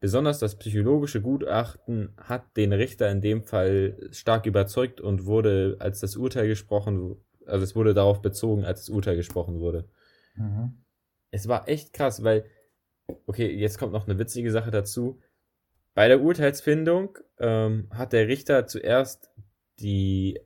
Besonders 0.00 0.38
das 0.38 0.56
psychologische 0.56 1.22
Gutachten 1.22 2.14
hat 2.18 2.56
den 2.56 2.72
Richter 2.72 3.10
in 3.10 3.20
dem 3.20 3.42
Fall 3.42 3.96
stark 4.12 4.46
überzeugt 4.46 5.00
und 5.00 5.24
wurde, 5.24 5.76
als 5.78 6.00
das 6.00 6.16
Urteil 6.16 6.48
gesprochen, 6.48 7.16
also 7.46 7.64
es 7.64 7.74
wurde 7.74 7.94
darauf 7.94 8.20
bezogen, 8.20 8.64
als 8.64 8.80
das 8.80 8.88
Urteil 8.90 9.16
gesprochen 9.16 9.58
wurde. 9.58 9.88
Mhm. 10.34 10.84
Es 11.30 11.48
war 11.48 11.68
echt 11.68 11.92
krass, 11.92 12.22
weil, 12.22 12.44
okay, 13.26 13.50
jetzt 13.50 13.78
kommt 13.78 13.92
noch 13.92 14.06
eine 14.06 14.18
witzige 14.18 14.50
Sache 14.50 14.70
dazu. 14.70 15.20
Bei 15.94 16.08
der 16.08 16.20
Urteilsfindung 16.20 17.18
ähm, 17.38 17.88
hat 17.90 18.12
der 18.12 18.28
Richter 18.28 18.66
zuerst 18.66 19.30
die 19.80 20.38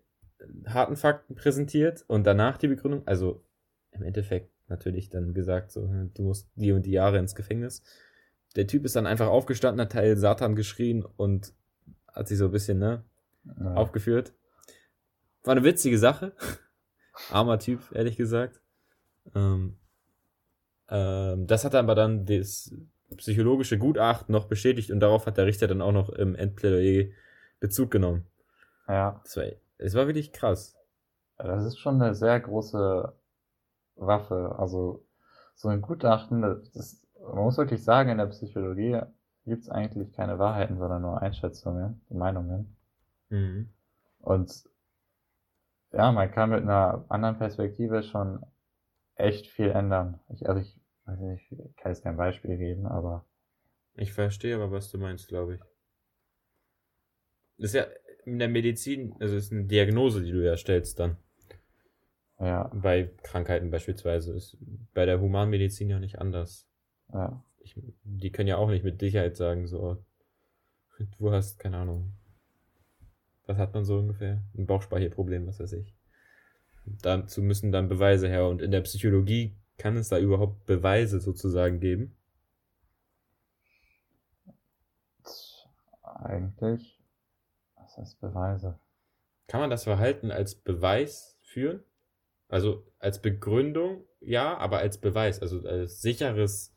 harten 0.67 0.97
Fakten 0.97 1.35
präsentiert 1.35 2.05
und 2.07 2.25
danach 2.27 2.57
die 2.59 2.69
Begründung. 2.69 3.07
Also 3.07 3.45
im 3.93 4.03
Endeffekt 4.03 4.51
natürlich 4.69 5.11
dann 5.11 5.35
gesagt, 5.35 5.73
so, 5.73 5.83
hm, 5.83 6.13
du 6.15 6.23
musst 6.23 6.49
die 6.55 6.73
und 6.73 6.87
die 6.87 6.93
Jahre 6.93 7.19
ins 7.19 7.35
Gefängnis. 7.35 7.83
Der 8.57 8.67
Typ 8.67 8.85
ist 8.85 8.97
dann 8.97 9.07
einfach 9.07 9.27
aufgestanden, 9.29 9.81
hat 9.81 9.93
Teil 9.93 10.17
Satan 10.17 10.57
geschrien 10.57 11.05
und 11.05 11.53
hat 12.13 12.29
sich 12.29 12.39
so 12.39 12.47
ein 12.47 12.51
bisschen, 12.53 12.79
ne, 12.79 13.05
Ja. 13.59 13.75
aufgeführt. 13.75 14.33
War 15.45 15.53
eine 15.53 15.65
witzige 15.65 15.99
Sache. 15.99 16.33
Armer 17.31 17.59
Typ, 17.59 17.81
ehrlich 17.93 18.17
gesagt. 18.17 18.61
Ähm, 19.35 19.77
ähm, 20.89 21.47
das 21.47 21.65
hat 21.65 21.75
aber 21.75 21.95
dann 21.95 22.27
das 22.27 22.75
psychologische 23.17 23.79
Gutachten 23.79 24.33
noch 24.33 24.47
bestätigt 24.47 24.91
und 24.91 25.01
darauf 25.01 25.27
hat 25.27 25.37
der 25.37 25.47
Richter 25.47 25.67
dann 25.67 25.83
auch 25.83 25.93
noch 25.93 26.11
im 26.11 26.35
Endplädoyer 26.35 27.11
Bezug 27.59 27.91
genommen. 27.91 28.27
ja. 28.89 29.21
Das 29.25 29.37
war, 29.37 29.45
es 29.81 29.95
war 29.95 30.07
wirklich 30.07 30.33
krass. 30.33 30.77
Das 31.39 31.65
ist 31.65 31.79
schon 31.79 32.01
eine 32.01 32.15
sehr 32.15 32.39
große 32.39 33.13
Waffe. 33.97 34.57
Also 34.59 35.07
so 35.55 35.69
ein 35.69 35.83
Gutachten, 35.83 36.43
das, 36.43 36.71
das, 36.73 37.07
man 37.21 37.45
muss 37.45 37.59
wirklich 37.59 37.85
sagen, 37.85 38.11
in 38.11 38.19
der 38.19 38.27
Psychologie 38.27 39.01
gibt 39.45 39.63
es 39.63 39.71
eigentlich 39.71 40.13
keine 40.13 40.39
Wahrheiten, 40.39 40.79
sondern 40.79 41.03
nur 41.03 41.23
Einschätzungen, 41.23 42.03
Meinungen. 42.11 42.77
Mhm. 43.31 43.73
Und 44.21 44.65
ja, 45.93 46.11
man 46.13 46.31
kann 46.33 46.51
mit 46.51 46.63
einer 46.63 47.05
anderen 47.09 47.39
Perspektive 47.39 48.03
schon 48.03 48.45
echt 49.17 49.47
viel 49.49 49.71
ändern. 49.71 50.21
Ich, 50.31 50.49
also 50.49 50.61
ich 50.61 50.81
weiß 51.07 51.21
nicht, 51.21 51.53
ich 51.53 51.77
kann 51.77 51.93
jetzt 51.93 52.03
kein 52.03 52.17
Beispiel 52.17 52.57
geben, 52.59 52.87
aber 52.87 53.27
Ich 53.95 54.13
verstehe 54.13 54.57
aber, 54.57 54.73
was 54.73 54.91
du 54.91 54.99
meinst, 54.99 55.29
glaube 55.29 55.55
ich. 55.55 55.61
Das 57.59 57.71
ist 57.71 57.75
ja 57.75 57.87
in 58.25 58.39
der 58.39 58.49
Medizin, 58.49 59.15
also 59.21 59.37
es 59.37 59.47
ist 59.47 59.53
eine 59.53 59.65
Diagnose, 59.65 60.23
die 60.23 60.33
du 60.33 60.45
ja 60.45 60.57
stellst 60.57 60.99
dann. 60.99 61.17
ja, 62.39 62.71
Bei 62.73 63.11
Krankheiten 63.23 63.71
beispielsweise. 63.71 64.35
Ist 64.35 64.57
bei 64.95 65.07
der 65.07 65.21
Humanmedizin 65.21 65.89
ja 65.91 65.99
nicht 65.99 66.19
anders. 66.19 66.67
ja, 67.13 67.43
Ich, 67.61 67.75
die 68.05 68.31
können 68.31 68.49
ja 68.49 68.57
auch 68.57 68.71
nicht 68.71 68.85
mit 68.85 69.01
Sicherheit 69.01 69.37
sagen, 69.37 69.67
so, 69.67 70.03
du 71.19 71.31
hast, 71.33 71.59
keine 71.59 71.79
Ahnung, 71.79 72.13
was 73.47 73.59
hat 73.59 73.75
man 73.75 73.85
so 73.85 73.99
ungefähr? 73.99 74.43
Ein 74.57 74.67
Bauchspeicherproblem, 74.67 75.47
was 75.47 75.61
weiß 75.61 75.73
ich. 75.75 75.95
Dazu 76.85 77.43
müssen 77.43 77.73
dann 77.73 77.89
Beweise 77.89 78.29
her 78.29 78.47
und 78.47 78.63
in 78.63 78.71
der 78.71 78.81
Psychologie 78.83 79.57
kann 79.79 79.97
es 79.97 80.09
da 80.09 80.19
überhaupt 80.19 80.67
Beweise 80.67 81.21
sozusagen 81.21 81.81
geben. 81.81 82.17
eigentlich, 86.05 87.00
heißt 88.01 88.21
Beweise? 88.21 88.81
Kann 89.49 89.61
man 89.61 89.71
das 89.71 89.85
Verhalten 89.85 90.31
als 90.31 90.55
Beweis 90.55 91.39
führen? 91.43 91.83
Also 92.49 92.85
als 92.99 93.21
Begründung, 93.23 94.05
ja, 94.21 94.57
aber 94.59 94.79
als 94.79 94.99
Beweis, 94.99 95.41
also 95.41 95.61
als 95.67 96.03
sicheres 96.03 96.75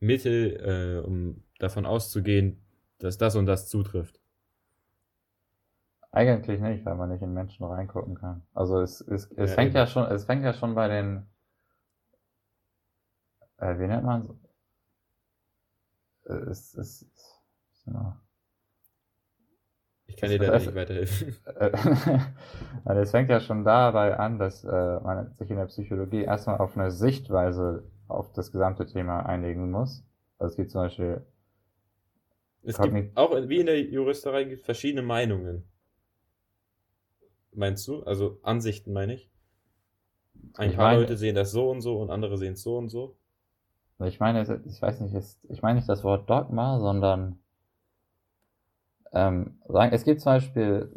Mittel, 0.00 1.02
äh, 1.02 1.06
um 1.06 1.44
davon 1.58 1.86
auszugehen, 1.86 2.64
dass 2.98 3.18
das 3.18 3.36
und 3.36 3.46
das 3.46 3.68
zutrifft. 3.68 4.20
Eigentlich 6.10 6.60
nicht, 6.60 6.84
weil 6.84 6.96
man 6.96 7.10
nicht 7.10 7.22
in 7.22 7.32
Menschen 7.32 7.64
reingucken 7.64 8.16
kann. 8.16 8.42
Also 8.54 8.80
es, 8.80 9.00
es, 9.02 9.30
es 9.36 9.52
Ja, 9.52 9.54
fängt 9.54 9.72
eben. 9.72 9.76
ja 9.76 9.86
schon, 9.86 10.04
es 10.10 10.24
fängt 10.24 10.42
ja 10.42 10.52
schon 10.52 10.74
bei 10.74 10.88
den, 10.88 11.28
äh, 13.58 13.78
wie 13.78 13.86
nennt 13.86 14.04
man 14.04 14.28
es? 16.24 16.74
Es 16.74 16.74
ist, 16.74 17.06
ja. 17.86 18.20
Ich 20.08 20.16
kann 20.16 20.30
dir 20.30 20.38
da 20.38 20.58
nicht 20.58 20.74
weiterhelfen. 20.74 21.34
Also 22.84 23.00
es 23.02 23.10
fängt 23.10 23.28
ja 23.30 23.40
schon 23.40 23.64
dabei 23.64 24.16
an, 24.18 24.38
dass 24.38 24.62
äh, 24.64 25.00
man 25.00 25.32
sich 25.34 25.50
in 25.50 25.56
der 25.56 25.66
Psychologie 25.66 26.22
erstmal 26.22 26.58
auf 26.58 26.76
eine 26.76 26.92
Sichtweise 26.92 27.82
auf 28.06 28.32
das 28.32 28.52
gesamte 28.52 28.86
Thema 28.86 29.26
einigen 29.26 29.70
muss. 29.72 30.04
Also 30.38 30.52
es 30.52 30.56
gibt 30.56 30.70
zum 30.70 30.82
Beispiel, 30.82 31.26
Es 32.62 32.78
gibt 32.78 33.16
auch 33.16 33.32
wie 33.48 33.58
in 33.58 33.66
der 33.66 33.80
Juristerei 33.82 34.44
gibt 34.44 34.64
verschiedene 34.64 35.02
Meinungen. 35.02 35.64
Meinst 37.52 37.88
du? 37.88 38.02
Also 38.04 38.38
Ansichten 38.42 38.92
meine 38.92 39.14
ich. 39.14 39.30
Ein 40.54 40.70
Ich 40.70 40.76
paar 40.76 40.88
meine- 40.90 41.00
Leute 41.00 41.16
sehen 41.16 41.34
das 41.34 41.50
so 41.50 41.70
und 41.70 41.80
so 41.80 41.98
und 42.00 42.10
andere 42.10 42.38
sehen 42.38 42.52
es 42.52 42.62
so 42.62 42.76
und 42.78 42.88
so. 42.88 43.16
ich 44.04 44.20
meine, 44.20 44.42
ich 44.64 44.80
weiß 44.82 45.00
nicht, 45.00 45.14
ich 45.48 45.62
meine 45.62 45.76
nicht 45.80 45.88
das 45.88 46.04
Wort 46.04 46.28
Dogma, 46.30 46.78
sondern 46.78 47.40
ähm, 49.12 49.58
sagen, 49.68 49.92
es 49.94 50.04
gibt 50.04 50.20
zum 50.20 50.32
Beispiel 50.32 50.90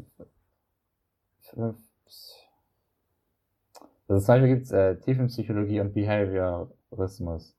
fünf, 1.42 1.78
also 4.08 4.26
zum 4.26 4.34
Beispiel 4.34 4.50
gibt 4.56 4.66
es 4.66 4.72
äh, 4.72 4.96
Tiefenpsychologie 5.00 5.80
und 5.80 5.94
Behaviorismus. 5.94 7.56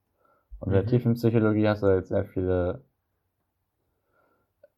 Und 0.61 0.69
in 0.69 0.75
der 0.75 0.83
Mhm. 0.83 0.87
Tiefenpsychologie 0.87 1.69
hast 1.69 1.83
du 1.83 1.87
halt 1.89 2.07
sehr 2.07 2.25
viele, 2.27 2.85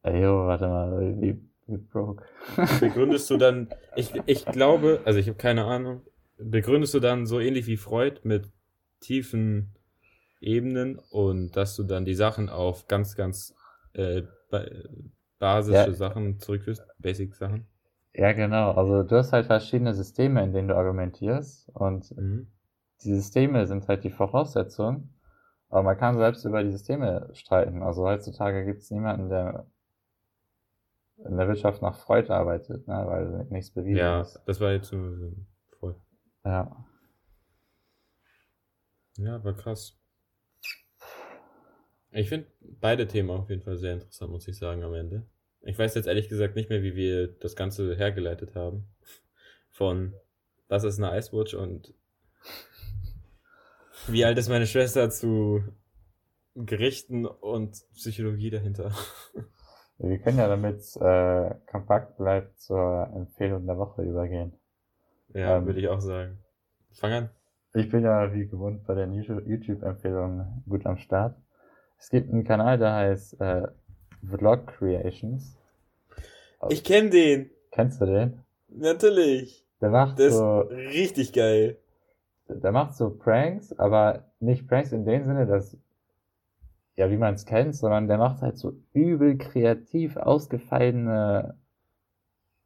äh, 0.04 0.20
jo, 0.22 0.46
warte 0.46 0.66
mal, 0.68 1.20
wie 1.20 1.40
Get 1.68 1.88
broke. 1.90 2.24
Begründest 2.80 3.30
du 3.30 3.36
dann, 3.36 3.68
ich, 3.96 4.12
ich 4.26 4.44
glaube, 4.44 5.00
also 5.04 5.18
ich 5.18 5.28
habe 5.28 5.38
keine 5.38 5.64
Ahnung, 5.64 6.02
begründest 6.38 6.94
du 6.94 7.00
dann 7.00 7.26
so 7.26 7.40
ähnlich 7.40 7.66
wie 7.66 7.76
Freud 7.76 8.20
mit 8.24 8.50
tiefen 9.00 9.74
Ebenen 10.40 10.98
und 11.10 11.56
dass 11.56 11.76
du 11.76 11.84
dann 11.84 12.04
die 12.04 12.14
Sachen 12.14 12.48
auf 12.48 12.88
ganz, 12.88 13.16
ganz 13.16 13.54
äh, 13.94 14.22
basische 15.42 15.90
Ja. 15.90 15.92
Sachen 15.92 16.38
zurückführst, 16.38 16.86
Basic-Sachen? 17.00 17.66
Ja, 18.14 18.32
genau. 18.32 18.70
Also 18.72 19.02
du 19.02 19.16
hast 19.16 19.32
halt 19.32 19.46
verschiedene 19.46 19.92
Systeme, 19.92 20.42
in 20.44 20.52
denen 20.52 20.68
du 20.68 20.76
argumentierst 20.76 21.68
und 21.70 22.16
Mhm. 22.16 22.46
die 23.02 23.12
Systeme 23.14 23.66
sind 23.66 23.88
halt 23.88 24.04
die 24.04 24.10
Voraussetzung, 24.10 25.08
aber 25.68 25.82
man 25.82 25.98
kann 25.98 26.16
selbst 26.16 26.44
über 26.44 26.62
die 26.62 26.70
Systeme 26.70 27.28
streiten. 27.32 27.82
Also 27.82 28.04
heutzutage 28.04 28.64
gibt 28.64 28.82
es 28.82 28.90
niemanden, 28.92 29.28
der 29.30 29.66
in 31.24 31.36
der 31.36 31.48
Wirtschaft 31.48 31.82
nach 31.82 31.96
Freud 31.96 32.30
arbeitet, 32.32 32.86
ne, 32.86 33.02
weil 33.06 33.46
nichts 33.50 33.72
bewiesen 33.72 33.96
Ja, 33.98 34.20
ist. 34.20 34.40
das 34.46 34.60
war 34.60 34.70
jetzt 34.72 34.88
so 34.88 34.96
voll. 35.80 35.96
Ja. 36.44 36.84
Ja, 39.16 39.42
war 39.44 39.54
krass. 39.54 39.98
Ich 42.12 42.28
finde 42.28 42.46
beide 42.80 43.06
Themen 43.06 43.30
auf 43.30 43.48
jeden 43.48 43.62
Fall 43.62 43.78
sehr 43.78 43.94
interessant, 43.94 44.30
muss 44.30 44.46
ich 44.46 44.56
sagen, 44.58 44.82
am 44.82 44.94
Ende. 44.94 45.26
Ich 45.62 45.78
weiß 45.78 45.94
jetzt 45.94 46.06
ehrlich 46.06 46.28
gesagt 46.28 46.56
nicht 46.56 46.68
mehr, 46.70 46.82
wie 46.82 46.94
wir 46.94 47.28
das 47.28 47.56
Ganze 47.56 47.96
hergeleitet 47.96 48.54
haben. 48.54 48.88
Von 49.70 50.14
was 50.68 50.84
ist 50.84 50.98
eine 51.02 51.16
Icewatch 51.16 51.54
und 51.54 51.94
wie 54.08 54.24
alt 54.24 54.36
ist 54.38 54.48
meine 54.48 54.66
Schwester 54.66 55.08
zu 55.10 55.62
Gerichten 56.54 57.24
und 57.24 57.82
Psychologie 57.94 58.50
dahinter. 58.50 58.92
Wir 59.98 60.18
können 60.18 60.38
ja 60.38 60.48
damit 60.48 60.80
äh, 60.96 61.54
kompakt 61.70 62.16
bleibt 62.18 62.58
zur 62.60 63.08
Empfehlung 63.14 63.66
der 63.66 63.78
Woche 63.78 64.02
übergehen. 64.02 64.52
Ja, 65.32 65.56
Ähm. 65.58 65.66
würde 65.66 65.80
ich 65.80 65.88
auch 65.88 66.00
sagen. 66.00 66.38
Fang 66.94 67.12
an. 67.12 67.30
Ich 67.74 67.88
bin 67.88 68.02
ja 68.02 68.34
wie 68.34 68.46
gewohnt 68.48 68.84
bei 68.84 68.94
den 68.94 69.12
YouTube- 69.12 69.46
YouTube-Empfehlungen 69.46 70.62
gut 70.68 70.84
am 70.84 70.98
Start. 70.98 71.36
Es 72.02 72.10
gibt 72.10 72.32
einen 72.32 72.42
Kanal, 72.42 72.78
der 72.78 72.94
heißt 72.94 73.40
äh, 73.40 73.68
Vlog 74.28 74.66
Creations. 74.66 75.56
Ich 76.68 76.82
kenne 76.82 77.10
den. 77.10 77.50
Kennst 77.70 78.00
du 78.00 78.06
den? 78.06 78.40
Natürlich. 78.66 79.64
Der 79.80 79.90
macht 79.90 80.18
ist 80.18 80.36
so, 80.36 80.62
richtig 80.62 81.32
geil. 81.32 81.78
der 82.48 82.72
macht 82.72 82.96
so 82.96 83.10
Pranks, 83.10 83.72
aber 83.78 84.24
nicht 84.40 84.66
Pranks 84.66 84.90
in 84.90 85.04
dem 85.04 85.22
Sinne, 85.22 85.46
dass 85.46 85.76
ja, 86.96 87.08
wie 87.08 87.16
man 87.16 87.34
es 87.34 87.46
kennt, 87.46 87.76
sondern 87.76 88.08
der 88.08 88.18
macht 88.18 88.42
halt 88.42 88.58
so 88.58 88.72
übel 88.92 89.38
kreativ 89.38 90.16
ausgefallene 90.16 91.56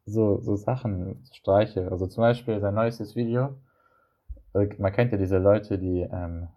so, 0.05 0.39
so 0.41 0.55
Sachen, 0.55 1.23
Streiche. 1.31 1.91
Also 1.91 2.07
zum 2.07 2.21
Beispiel 2.21 2.59
sein 2.59 2.73
neuestes 2.73 3.15
Video. 3.15 3.55
äh, 4.55 4.67
Man 4.79 4.93
kennt 4.93 5.11
ja 5.11 5.19
diese 5.19 5.37
Leute, 5.37 5.77
die, 5.77 6.01
ähm, 6.11 6.47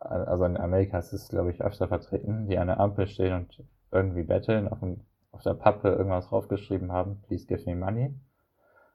also 0.00 0.44
in 0.44 0.56
Amerika 0.56 0.98
ist 0.98 1.12
es, 1.12 1.28
glaube 1.28 1.50
ich, 1.50 1.62
öfter 1.62 1.88
vertreten, 1.88 2.46
die 2.48 2.58
an 2.58 2.68
der 2.68 2.80
Ampel 2.80 3.06
stehen 3.06 3.34
und 3.34 3.62
irgendwie 3.92 4.22
betteln, 4.22 4.68
auf, 4.68 4.80
dem, 4.80 5.00
auf 5.30 5.42
der 5.42 5.54
Pappe 5.54 5.90
irgendwas 5.90 6.28
draufgeschrieben 6.28 6.90
haben, 6.90 7.20
please 7.22 7.46
give 7.46 7.68
me 7.68 7.76
money. 7.76 8.14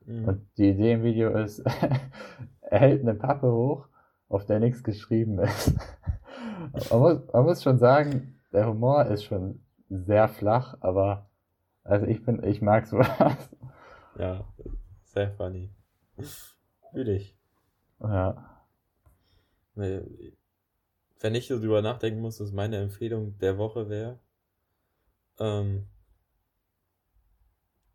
Mhm. 0.05 0.27
Und 0.27 0.47
die 0.57 0.69
Idee 0.69 0.93
im 0.93 1.03
Video 1.03 1.29
ist, 1.37 1.59
er 2.61 2.79
hält 2.79 3.01
eine 3.01 3.13
Pappe 3.13 3.51
hoch, 3.51 3.87
auf 4.29 4.45
der 4.45 4.59
nichts 4.59 4.83
geschrieben 4.83 5.39
ist. 5.39 5.73
man, 6.89 6.99
muss, 6.99 7.33
man 7.33 7.43
muss 7.43 7.63
schon 7.63 7.77
sagen, 7.77 8.39
der 8.51 8.67
Humor 8.67 9.05
ist 9.05 9.25
schon 9.25 9.61
sehr 9.89 10.27
flach, 10.27 10.75
aber 10.81 11.29
also 11.83 12.07
ich 12.07 12.25
bin, 12.25 12.43
ich 12.43 12.61
mag 12.61 12.87
sowas. 12.87 13.49
Ja, 14.17 14.45
sehr 15.03 15.31
funny. 15.31 15.69
Fühl 16.91 17.09
ich. 17.09 17.37
ja. 17.99 18.49
Nee, 19.75 20.01
Wenn 21.19 21.35
ich 21.35 21.47
so 21.47 21.59
drüber 21.59 21.81
nachdenken 21.81 22.21
muss, 22.21 22.37
dass 22.37 22.51
meine 22.51 22.77
Empfehlung 22.77 23.37
der 23.39 23.57
Woche 23.57 23.89
wäre, 23.89 24.19
ähm, 25.39 25.87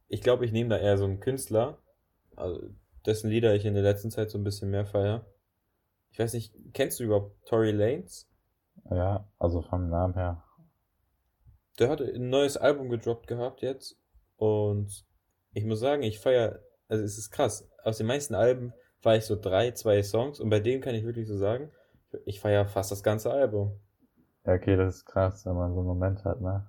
ich 0.08 0.22
glaube, 0.22 0.44
ich 0.44 0.52
nehme 0.52 0.70
da 0.70 0.78
eher 0.78 0.98
so 0.98 1.04
einen 1.04 1.20
Künstler, 1.20 1.78
also 2.36 2.60
dessen 3.06 3.30
Lieder 3.30 3.54
ich 3.54 3.64
in 3.64 3.74
der 3.74 3.82
letzten 3.82 4.10
Zeit 4.10 4.30
so 4.30 4.38
ein 4.38 4.44
bisschen 4.44 4.70
mehr 4.70 4.86
feier. 4.86 5.26
Ich 6.10 6.18
weiß 6.18 6.32
nicht, 6.32 6.54
kennst 6.72 6.98
du 6.98 7.04
überhaupt 7.04 7.46
Tory 7.46 7.70
Lanez? 7.70 8.28
Ja, 8.90 9.28
also 9.38 9.62
vom 9.62 9.88
Namen 9.88 10.14
her. 10.14 10.42
Der 11.78 11.88
hat 11.88 12.00
ein 12.00 12.28
neues 12.28 12.56
Album 12.56 12.88
gedroppt 12.88 13.26
gehabt 13.26 13.62
jetzt 13.62 13.96
und 14.36 15.06
ich 15.52 15.64
muss 15.64 15.80
sagen, 15.80 16.02
ich 16.02 16.18
feier, 16.18 16.60
also 16.88 17.04
es 17.04 17.16
ist 17.16 17.30
krass. 17.30 17.70
Aus 17.84 17.98
den 17.98 18.06
meisten 18.06 18.34
Alben 18.34 18.72
war 19.02 19.16
ich 19.16 19.24
so 19.24 19.36
drei, 19.36 19.70
zwei 19.70 20.02
Songs 20.02 20.40
und 20.40 20.50
bei 20.50 20.60
dem 20.60 20.80
kann 20.80 20.94
ich 20.94 21.04
wirklich 21.04 21.28
so 21.28 21.36
sagen, 21.36 21.70
ich 22.24 22.40
feier 22.40 22.66
fast 22.66 22.90
das 22.90 23.02
ganze 23.02 23.30
Album. 23.32 23.78
Ja, 24.44 24.54
okay, 24.54 24.76
das 24.76 24.96
ist 24.96 25.04
krass, 25.06 25.44
wenn 25.46 25.54
man 25.54 25.72
so 25.74 25.80
einen 25.80 25.88
Moment 25.88 26.24
hat, 26.24 26.40
ne? 26.40 26.66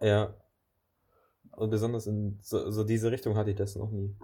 Ja. 0.00 0.34
Und 1.52 1.70
besonders 1.70 2.06
in 2.06 2.38
so, 2.42 2.70
so 2.70 2.82
diese 2.84 3.10
Richtung 3.10 3.36
hatte 3.36 3.50
ich 3.50 3.56
das 3.56 3.76
noch 3.76 3.90
nie. 3.90 4.16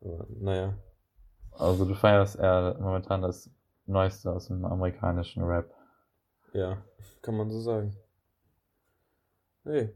Aber, 0.00 0.26
naja. 0.28 0.78
Also 1.52 1.84
du 1.84 1.94
feierst 1.94 2.36
eher 2.38 2.76
momentan 2.78 3.22
das 3.22 3.50
Neueste 3.86 4.32
aus 4.32 4.48
dem 4.48 4.64
amerikanischen 4.64 5.42
Rap. 5.42 5.72
Ja, 6.52 6.82
kann 7.22 7.36
man 7.36 7.50
so 7.50 7.60
sagen. 7.60 7.96
Hey, 9.64 9.92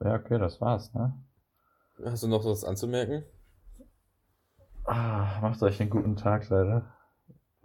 Ja, 0.00 0.14
okay, 0.16 0.38
das 0.38 0.60
war's, 0.60 0.92
ne? 0.94 1.14
hast 2.04 2.22
du 2.22 2.28
noch 2.28 2.44
was 2.44 2.64
anzumerken? 2.64 3.24
Ah, 4.84 5.40
macht 5.40 5.62
euch 5.62 5.80
einen 5.80 5.90
guten 5.90 6.16
Tag, 6.16 6.48
Leute. 6.48 6.84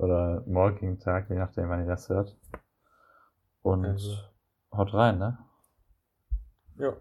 Oder 0.02 0.42
morgigen 0.48 0.98
Tag, 0.98 1.30
je 1.30 1.36
nachdem, 1.36 1.70
wann 1.70 1.82
ihr 1.82 1.86
das 1.86 2.10
hört. 2.10 2.36
Und 3.62 3.86
Also. 3.86 4.18
haut 4.74 4.92
rein, 4.96 5.20
ne? 5.20 5.38
Ja. 6.78 6.96